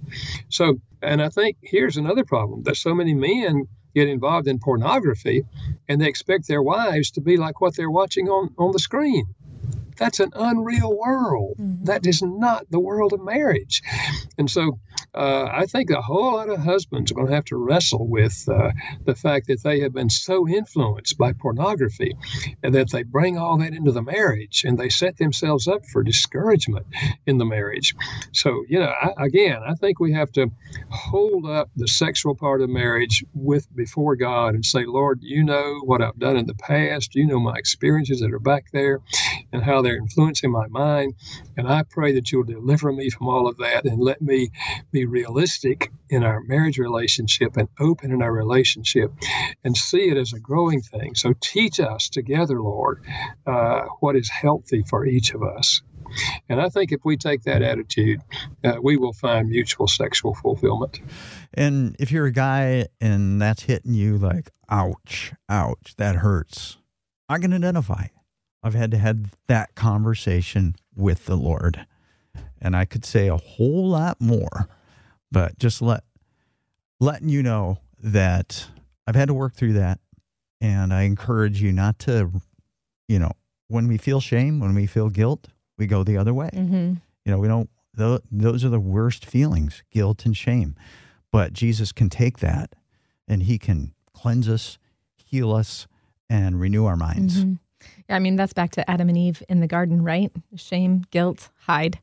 So, 0.48 0.80
and 1.02 1.22
I 1.22 1.28
think 1.28 1.56
here's 1.62 1.96
another 1.96 2.24
problem 2.24 2.64
that 2.64 2.76
so 2.76 2.94
many 2.94 3.14
men 3.14 3.68
get 3.94 4.08
involved 4.08 4.46
in 4.48 4.58
pornography 4.58 5.44
and 5.88 6.00
they 6.00 6.08
expect 6.08 6.46
their 6.46 6.62
wives 6.62 7.10
to 7.12 7.20
be 7.20 7.36
like 7.36 7.60
what 7.60 7.76
they're 7.76 7.90
watching 7.90 8.28
on, 8.28 8.54
on 8.58 8.72
the 8.72 8.78
screen. 8.78 9.26
That's 10.00 10.18
an 10.18 10.32
unreal 10.34 10.96
world. 10.96 11.58
Mm-hmm. 11.60 11.84
That 11.84 12.06
is 12.06 12.22
not 12.22 12.64
the 12.70 12.80
world 12.80 13.12
of 13.12 13.22
marriage. 13.22 13.82
And 14.38 14.50
so 14.50 14.80
uh, 15.14 15.48
I 15.52 15.66
think 15.66 15.90
a 15.90 16.00
whole 16.00 16.32
lot 16.32 16.48
of 16.48 16.58
husbands 16.58 17.10
are 17.10 17.14
going 17.14 17.26
to 17.26 17.34
have 17.34 17.44
to 17.46 17.56
wrestle 17.56 18.08
with 18.08 18.48
uh, 18.48 18.70
the 19.04 19.14
fact 19.14 19.48
that 19.48 19.62
they 19.62 19.80
have 19.80 19.92
been 19.92 20.08
so 20.08 20.48
influenced 20.48 21.18
by 21.18 21.34
pornography 21.34 22.16
and 22.62 22.74
that 22.74 22.90
they 22.90 23.02
bring 23.02 23.36
all 23.36 23.58
that 23.58 23.74
into 23.74 23.92
the 23.92 24.02
marriage 24.02 24.64
and 24.64 24.78
they 24.78 24.88
set 24.88 25.18
themselves 25.18 25.68
up 25.68 25.84
for 25.92 26.02
discouragement 26.02 26.86
in 27.26 27.36
the 27.36 27.44
marriage. 27.44 27.94
So, 28.32 28.64
you 28.68 28.78
know, 28.78 28.92
I, 29.02 29.26
again, 29.26 29.60
I 29.66 29.74
think 29.74 30.00
we 30.00 30.12
have 30.14 30.32
to 30.32 30.50
hold 30.90 31.44
up 31.44 31.68
the 31.76 31.88
sexual 31.88 32.34
part 32.34 32.62
of 32.62 32.70
marriage 32.70 33.22
with 33.34 33.66
before 33.76 34.16
God 34.16 34.54
and 34.54 34.64
say, 34.64 34.86
Lord, 34.86 35.18
you 35.20 35.44
know 35.44 35.80
what 35.84 36.00
I've 36.00 36.18
done 36.18 36.38
in 36.38 36.46
the 36.46 36.54
past. 36.54 37.14
You 37.14 37.26
know 37.26 37.38
my 37.38 37.56
experiences 37.56 38.20
that 38.20 38.32
are 38.32 38.38
back 38.38 38.66
there 38.72 39.00
and 39.52 39.62
how 39.62 39.82
they're 39.82 39.89
influencing 39.96 40.50
my 40.50 40.66
mind. 40.68 41.14
And 41.56 41.68
I 41.68 41.82
pray 41.82 42.12
that 42.12 42.30
you'll 42.30 42.44
deliver 42.44 42.92
me 42.92 43.10
from 43.10 43.28
all 43.28 43.46
of 43.46 43.56
that 43.58 43.84
and 43.84 44.00
let 44.00 44.20
me 44.20 44.50
be 44.92 45.04
realistic 45.06 45.90
in 46.08 46.24
our 46.24 46.40
marriage 46.40 46.78
relationship 46.78 47.56
and 47.56 47.68
open 47.78 48.12
in 48.12 48.22
our 48.22 48.32
relationship 48.32 49.12
and 49.64 49.76
see 49.76 50.08
it 50.10 50.16
as 50.16 50.32
a 50.32 50.40
growing 50.40 50.80
thing. 50.80 51.14
So 51.14 51.34
teach 51.40 51.80
us 51.80 52.08
together, 52.08 52.60
Lord, 52.60 53.04
uh, 53.46 53.82
what 54.00 54.16
is 54.16 54.28
healthy 54.28 54.82
for 54.88 55.06
each 55.06 55.34
of 55.34 55.42
us. 55.42 55.82
And 56.48 56.60
I 56.60 56.68
think 56.68 56.92
if 56.92 57.04
we 57.04 57.16
take 57.16 57.44
that 57.44 57.62
attitude, 57.62 58.20
uh, 58.64 58.76
we 58.82 58.96
will 58.96 59.12
find 59.12 59.48
mutual 59.48 59.86
sexual 59.86 60.34
fulfillment. 60.34 61.00
And 61.54 61.96
if 61.98 62.10
you're 62.10 62.26
a 62.26 62.32
guy 62.32 62.86
and 63.00 63.40
that's 63.40 63.62
hitting 63.62 63.94
you 63.94 64.18
like, 64.18 64.50
ouch, 64.68 65.32
ouch, 65.48 65.94
that 65.98 66.16
hurts, 66.16 66.78
I 67.28 67.38
can 67.38 67.52
identify. 67.52 68.06
I've 68.62 68.74
had 68.74 68.90
to 68.90 68.98
have 68.98 69.34
that 69.46 69.74
conversation 69.74 70.76
with 70.94 71.26
the 71.26 71.36
Lord. 71.36 71.86
And 72.60 72.76
I 72.76 72.84
could 72.84 73.04
say 73.04 73.28
a 73.28 73.36
whole 73.36 73.88
lot 73.88 74.20
more, 74.20 74.68
but 75.32 75.58
just 75.58 75.80
let 75.80 76.04
letting 76.98 77.30
you 77.30 77.42
know 77.42 77.78
that 78.02 78.68
I've 79.06 79.14
had 79.14 79.28
to 79.28 79.34
work 79.34 79.54
through 79.54 79.74
that. 79.74 79.98
And 80.60 80.92
I 80.92 81.02
encourage 81.02 81.62
you 81.62 81.72
not 81.72 81.98
to, 82.00 82.30
you 83.08 83.18
know, 83.18 83.32
when 83.68 83.88
we 83.88 83.96
feel 83.96 84.20
shame, 84.20 84.60
when 84.60 84.74
we 84.74 84.86
feel 84.86 85.08
guilt, 85.08 85.48
we 85.78 85.86
go 85.86 86.04
the 86.04 86.18
other 86.18 86.34
way. 86.34 86.50
Mm-hmm. 86.52 86.94
You 87.24 87.32
know, 87.32 87.38
we 87.38 87.48
don't, 87.48 87.70
those 87.94 88.64
are 88.64 88.68
the 88.68 88.80
worst 88.80 89.24
feelings, 89.24 89.82
guilt 89.90 90.26
and 90.26 90.36
shame. 90.36 90.76
But 91.32 91.54
Jesus 91.54 91.92
can 91.92 92.10
take 92.10 92.38
that 92.40 92.74
and 93.26 93.44
he 93.44 93.58
can 93.58 93.94
cleanse 94.12 94.48
us, 94.48 94.78
heal 95.16 95.52
us, 95.52 95.86
and 96.28 96.60
renew 96.60 96.84
our 96.84 96.96
minds. 96.96 97.38
Mm-hmm. 97.38 97.54
Yeah, 98.08 98.16
I 98.16 98.18
mean, 98.18 98.36
that's 98.36 98.52
back 98.52 98.70
to 98.72 98.90
Adam 98.90 99.08
and 99.08 99.18
Eve 99.18 99.42
in 99.48 99.60
the 99.60 99.66
garden, 99.66 100.02
right? 100.02 100.30
Shame, 100.56 101.04
guilt, 101.10 101.48
hide. 101.60 101.98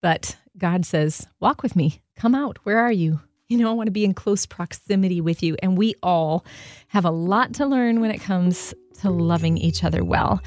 But 0.00 0.36
God 0.58 0.84
says, 0.84 1.26
Walk 1.40 1.62
with 1.62 1.76
me, 1.76 2.02
come 2.16 2.34
out. 2.34 2.58
Where 2.64 2.78
are 2.78 2.92
you? 2.92 3.20
You 3.48 3.58
know, 3.58 3.70
I 3.70 3.74
want 3.74 3.86
to 3.86 3.92
be 3.92 4.04
in 4.04 4.14
close 4.14 4.46
proximity 4.46 5.20
with 5.20 5.42
you. 5.42 5.56
And 5.62 5.76
we 5.76 5.94
all 6.02 6.44
have 6.88 7.04
a 7.04 7.10
lot 7.10 7.52
to 7.54 7.66
learn 7.66 8.00
when 8.00 8.10
it 8.10 8.20
comes 8.20 8.74
to 9.00 9.10
loving 9.10 9.58
each 9.58 9.84
other 9.84 10.02
well. 10.04 10.40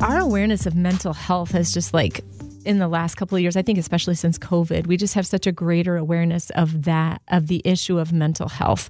Our 0.00 0.18
awareness 0.18 0.66
of 0.66 0.74
mental 0.74 1.12
health 1.12 1.52
has 1.52 1.72
just 1.72 1.94
like 1.94 2.20
in 2.66 2.78
the 2.78 2.88
last 2.88 3.14
couple 3.14 3.36
of 3.36 3.42
years, 3.42 3.56
I 3.56 3.62
think 3.62 3.78
especially 3.78 4.16
since 4.16 4.38
COVID, 4.38 4.86
we 4.86 4.96
just 4.96 5.14
have 5.14 5.26
such 5.26 5.46
a 5.46 5.52
greater 5.52 5.96
awareness 5.96 6.50
of 6.50 6.82
that, 6.82 7.22
of 7.28 7.46
the 7.46 7.62
issue 7.64 7.98
of 7.98 8.12
mental 8.12 8.48
health. 8.48 8.88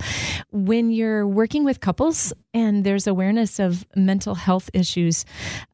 When 0.51 0.91
you're 0.91 1.27
working 1.27 1.65
with 1.65 1.81
couples 1.81 2.33
and 2.55 2.85
there's 2.85 3.07
awareness 3.07 3.59
of 3.59 3.87
mental 3.95 4.35
health 4.35 4.71
issues, 4.73 5.25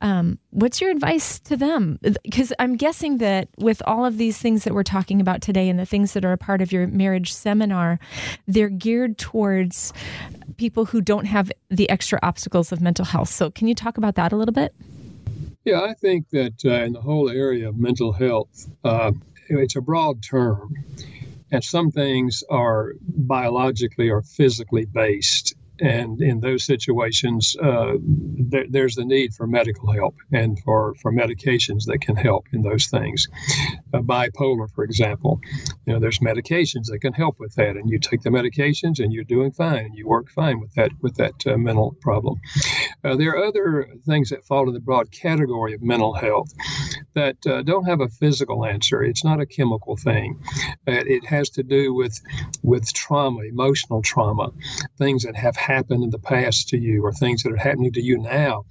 um, 0.00 0.38
what's 0.50 0.80
your 0.80 0.90
advice 0.90 1.38
to 1.40 1.56
them? 1.56 1.98
Because 2.24 2.52
I'm 2.58 2.76
guessing 2.76 3.18
that 3.18 3.48
with 3.56 3.80
all 3.86 4.04
of 4.04 4.18
these 4.18 4.36
things 4.38 4.64
that 4.64 4.74
we're 4.74 4.82
talking 4.82 5.20
about 5.20 5.40
today 5.40 5.68
and 5.68 5.78
the 5.78 5.86
things 5.86 6.12
that 6.14 6.24
are 6.24 6.32
a 6.32 6.38
part 6.38 6.60
of 6.60 6.72
your 6.72 6.88
marriage 6.88 7.32
seminar, 7.32 8.00
they're 8.48 8.68
geared 8.68 9.16
towards 9.16 9.92
people 10.56 10.86
who 10.86 11.00
don't 11.00 11.26
have 11.26 11.52
the 11.70 11.88
extra 11.88 12.18
obstacles 12.22 12.72
of 12.72 12.80
mental 12.80 13.04
health. 13.04 13.28
So, 13.28 13.50
can 13.50 13.68
you 13.68 13.74
talk 13.74 13.96
about 13.96 14.16
that 14.16 14.32
a 14.32 14.36
little 14.36 14.52
bit? 14.52 14.74
Yeah, 15.64 15.80
I 15.80 15.94
think 15.94 16.28
that 16.30 16.64
uh, 16.64 16.84
in 16.84 16.92
the 16.92 17.00
whole 17.00 17.30
area 17.30 17.68
of 17.68 17.76
mental 17.78 18.12
health, 18.12 18.68
uh, 18.82 19.12
it's 19.48 19.76
a 19.76 19.80
broad 19.80 20.22
term, 20.22 20.74
and 21.52 21.62
some 21.62 21.92
things 21.92 22.42
are 22.50 22.94
biologically 23.00 24.10
or 24.10 24.22
physically 24.22 24.86
based, 24.86 25.54
and 25.82 26.22
in 26.22 26.38
those 26.38 26.64
situations, 26.64 27.56
uh, 27.60 27.94
there, 28.00 28.66
there's 28.70 28.94
the 28.94 29.04
need 29.04 29.34
for 29.34 29.48
medical 29.48 29.92
help 29.92 30.14
and 30.32 30.56
for, 30.60 30.94
for 31.02 31.12
medications 31.12 31.86
that 31.86 31.98
can 32.00 32.14
help 32.14 32.46
in 32.52 32.62
those 32.62 32.86
things. 32.86 33.26
Uh, 33.92 33.98
bipolar, 33.98 34.70
for 34.72 34.84
example, 34.84 35.40
you 35.84 35.92
know, 35.92 35.98
there's 35.98 36.20
medications 36.20 36.86
that 36.86 37.00
can 37.00 37.12
help 37.12 37.40
with 37.40 37.52
that, 37.56 37.76
and 37.76 37.90
you 37.90 37.98
take 37.98 38.22
the 38.22 38.30
medications 38.30 39.00
and 39.00 39.12
you're 39.12 39.24
doing 39.24 39.50
fine, 39.50 39.84
and 39.86 39.96
you 39.96 40.06
work 40.06 40.30
fine 40.30 40.60
with 40.60 40.72
that 40.74 40.90
with 41.00 41.16
that 41.16 41.34
uh, 41.46 41.56
mental 41.56 41.96
problem. 42.00 42.40
Uh, 43.02 43.16
there 43.16 43.30
are 43.30 43.44
other 43.44 43.88
things 44.06 44.30
that 44.30 44.44
fall 44.44 44.68
in 44.68 44.74
the 44.74 44.80
broad 44.80 45.10
category 45.10 45.74
of 45.74 45.82
mental 45.82 46.14
health 46.14 46.52
that 47.14 47.36
uh, 47.46 47.60
don't 47.62 47.86
have 47.86 48.00
a 48.00 48.08
physical 48.08 48.64
answer. 48.64 49.02
It's 49.02 49.24
not 49.24 49.40
a 49.40 49.46
chemical 49.46 49.96
thing. 49.96 50.40
it 50.86 51.26
has 51.26 51.50
to 51.50 51.64
do 51.64 51.92
with 51.92 52.20
with 52.62 52.92
trauma, 52.94 53.40
emotional 53.40 54.00
trauma, 54.00 54.52
things 54.96 55.24
that 55.24 55.34
have 55.34 55.56
happened 55.56 55.71
in 55.90 56.10
the 56.10 56.18
past 56.18 56.68
to 56.68 56.78
you 56.78 57.04
or 57.04 57.12
things 57.12 57.42
that 57.42 57.52
are 57.52 57.56
happening 57.56 57.92
to 57.92 58.02
you 58.02 58.18
now. 58.18 58.64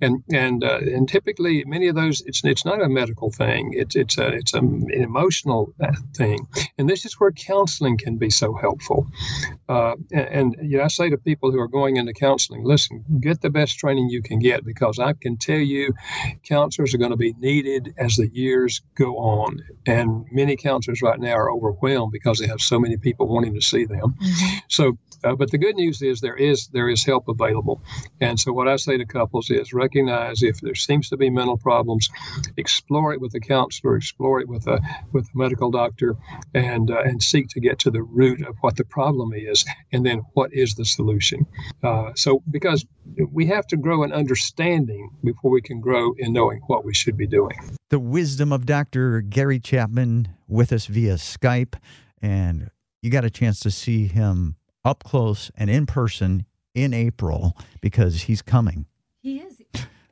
And 0.00 0.22
and 0.32 0.64
uh, 0.64 0.78
and 0.78 1.08
typically 1.08 1.64
many 1.64 1.88
of 1.88 1.94
those 1.94 2.22
it's 2.22 2.44
it's 2.44 2.64
not 2.64 2.82
a 2.82 2.88
medical 2.88 3.30
thing. 3.30 3.72
It's 3.74 3.96
it's 3.96 4.18
a 4.18 4.28
it's 4.28 4.54
a, 4.54 4.58
an 4.58 4.90
emotional 4.90 5.72
uh, 5.82 5.92
thing. 6.16 6.46
And 6.78 6.88
this 6.88 7.04
is 7.04 7.14
where 7.14 7.32
counseling 7.32 7.98
can 7.98 8.16
be 8.16 8.30
so 8.30 8.54
helpful. 8.54 9.06
Uh, 9.68 9.94
and, 10.12 10.56
and 10.56 10.70
you 10.70 10.78
know, 10.78 10.84
I 10.84 10.88
say 10.88 11.10
to 11.10 11.18
people 11.18 11.50
who 11.52 11.60
are 11.60 11.68
going 11.68 11.96
into 11.96 12.12
counseling, 12.12 12.64
listen, 12.64 13.04
get 13.20 13.40
the 13.40 13.50
best 13.50 13.78
training 13.78 14.08
you 14.08 14.22
can 14.22 14.38
get 14.38 14.64
because 14.64 14.98
I 14.98 15.12
can 15.12 15.36
tell 15.36 15.58
you 15.58 15.94
counselors 16.42 16.94
are 16.94 16.98
going 16.98 17.10
to 17.10 17.16
be 17.16 17.34
needed 17.38 17.94
as 17.98 18.16
the 18.16 18.28
years 18.28 18.82
go 18.94 19.16
on. 19.18 19.60
And 19.86 20.26
many 20.30 20.56
counselors 20.56 21.02
right 21.02 21.18
now 21.18 21.34
are 21.34 21.50
overwhelmed 21.50 22.12
because 22.12 22.38
they 22.38 22.46
have 22.46 22.60
so 22.60 22.78
many 22.78 22.96
people 22.96 23.28
wanting 23.28 23.54
to 23.54 23.60
see 23.60 23.84
them. 23.84 24.14
Mm-hmm. 24.20 24.58
So 24.68 24.98
uh, 25.24 25.34
but 25.34 25.50
the 25.50 25.58
good 25.58 25.76
news 25.76 26.02
is 26.02 26.20
there 26.20 26.36
is 26.36 26.68
there 26.68 26.88
is 26.88 27.04
help 27.04 27.28
available, 27.28 27.82
and 28.20 28.38
so 28.38 28.52
what 28.52 28.68
I 28.68 28.76
say 28.76 28.96
to 28.96 29.04
couples 29.04 29.50
is 29.50 29.72
recognize 29.72 30.42
if 30.42 30.60
there 30.60 30.74
seems 30.74 31.08
to 31.10 31.16
be 31.16 31.30
mental 31.30 31.58
problems, 31.58 32.08
explore 32.56 33.12
it 33.12 33.20
with 33.20 33.34
a 33.34 33.40
counselor, 33.40 33.96
explore 33.96 34.40
it 34.40 34.48
with 34.48 34.66
a 34.66 34.80
with 35.12 35.26
a 35.26 35.38
medical 35.38 35.70
doctor, 35.70 36.16
and 36.54 36.90
uh, 36.90 37.02
and 37.02 37.22
seek 37.22 37.48
to 37.48 37.60
get 37.60 37.78
to 37.80 37.90
the 37.90 38.02
root 38.02 38.46
of 38.46 38.56
what 38.60 38.76
the 38.76 38.84
problem 38.84 39.32
is, 39.34 39.64
and 39.92 40.04
then 40.04 40.22
what 40.34 40.52
is 40.52 40.74
the 40.74 40.84
solution. 40.84 41.46
Uh, 41.82 42.10
so 42.14 42.42
because 42.50 42.86
we 43.32 43.46
have 43.46 43.66
to 43.68 43.76
grow 43.76 44.02
in 44.02 44.12
understanding 44.12 45.10
before 45.24 45.50
we 45.50 45.60
can 45.60 45.80
grow 45.80 46.14
in 46.18 46.32
knowing 46.32 46.60
what 46.66 46.84
we 46.84 46.94
should 46.94 47.16
be 47.16 47.26
doing. 47.26 47.56
The 47.90 47.98
wisdom 47.98 48.52
of 48.52 48.66
Dr. 48.66 49.20
Gary 49.20 49.58
Chapman 49.58 50.28
with 50.46 50.72
us 50.72 50.86
via 50.86 51.14
Skype, 51.14 51.74
and 52.22 52.70
you 53.02 53.10
got 53.10 53.24
a 53.24 53.30
chance 53.30 53.60
to 53.60 53.70
see 53.70 54.06
him 54.06 54.56
up 54.84 55.04
close 55.04 55.50
and 55.56 55.70
in 55.70 55.86
person 55.86 56.46
in 56.74 56.94
April 56.94 57.56
because 57.80 58.22
he's 58.22 58.42
coming. 58.42 58.86
He 59.20 59.38
is. 59.38 59.60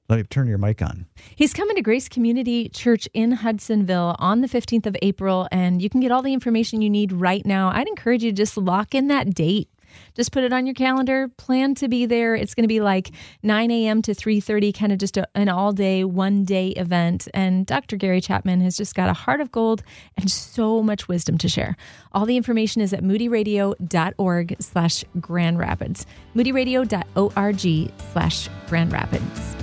Let 0.09 0.17
me 0.17 0.23
turn 0.23 0.47
your 0.49 0.57
mic 0.57 0.81
on. 0.81 1.05
He's 1.37 1.53
coming 1.53 1.77
to 1.77 1.83
Grace 1.83 2.09
Community 2.09 2.71
Church 2.71 3.07
in 3.13 3.33
Hudsonville 3.33 4.17
on 4.19 4.41
the 4.41 4.49
15th 4.49 4.87
of 4.87 4.97
April, 5.03 5.47
and 5.53 5.83
you 5.83 5.91
can 5.91 6.01
get 6.01 6.11
all 6.11 6.23
the 6.23 6.33
information 6.33 6.81
you 6.81 6.89
need 6.89 7.13
right 7.13 7.45
now. 7.45 7.71
I'd 7.75 7.89
encourage 7.89 8.25
you 8.25 8.31
to 8.31 8.37
just 8.37 8.57
lock 8.57 8.95
in 8.95 9.09
that 9.09 9.35
date 9.35 9.69
just 10.15 10.33
put 10.33 10.45
it 10.45 10.53
on 10.53 10.67
your 10.67 10.75
calendar. 10.75 11.29
Plan 11.37 11.75
to 11.77 11.89
be 11.89 12.05
there. 12.07 12.35
It's 12.35 12.55
going 12.55 12.65
to 12.65 12.69
be 12.69 12.81
like 12.81 13.13
9 13.43 13.71
a.m. 13.71 14.03
to 14.03 14.13
3:30, 14.13 14.77
kind 14.77 14.93
of 14.93 14.99
just 14.99 15.17
a, 15.17 15.27
an 15.35 15.49
all-day, 15.49 16.05
one-day 16.05 16.69
event. 16.71 17.29
And 17.35 17.67
Dr. 17.67 17.97
Gary 17.97 18.21
Chapman 18.21 18.61
has 18.61 18.77
just 18.77 18.95
got 18.95 19.09
a 19.09 19.15
heart 19.15 19.41
of 19.41 19.51
gold 19.51 19.83
and 20.17 20.31
so 20.31 20.81
much 20.83 21.09
wisdom 21.09 21.39
to 21.39 21.49
share. 21.49 21.77
All 22.13 22.27
the 22.27 22.37
information 22.37 22.83
is 22.83 22.93
at 22.93 23.03
moodyradio.org/slash 23.03 25.05
Grand 25.21 25.59
Rapids. 25.59 26.07
moodyradio.org/slash 26.35 28.49
Grand 28.69 28.93
Rapids. 28.93 29.59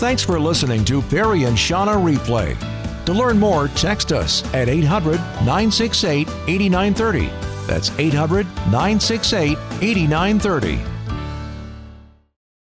Thanks 0.00 0.22
for 0.22 0.40
listening 0.40 0.82
to 0.86 1.02
Perry 1.02 1.44
and 1.44 1.58
Shawna 1.58 2.02
Replay. 2.02 2.79
To 3.10 3.14
learn 3.14 3.40
more, 3.40 3.66
text 3.66 4.12
us 4.12 4.44
at 4.54 4.68
800 4.68 5.16
968 5.16 6.28
8930. 6.46 7.26
That's 7.66 7.90
800 7.98 8.46
968 8.70 9.58
8930. 9.82 10.89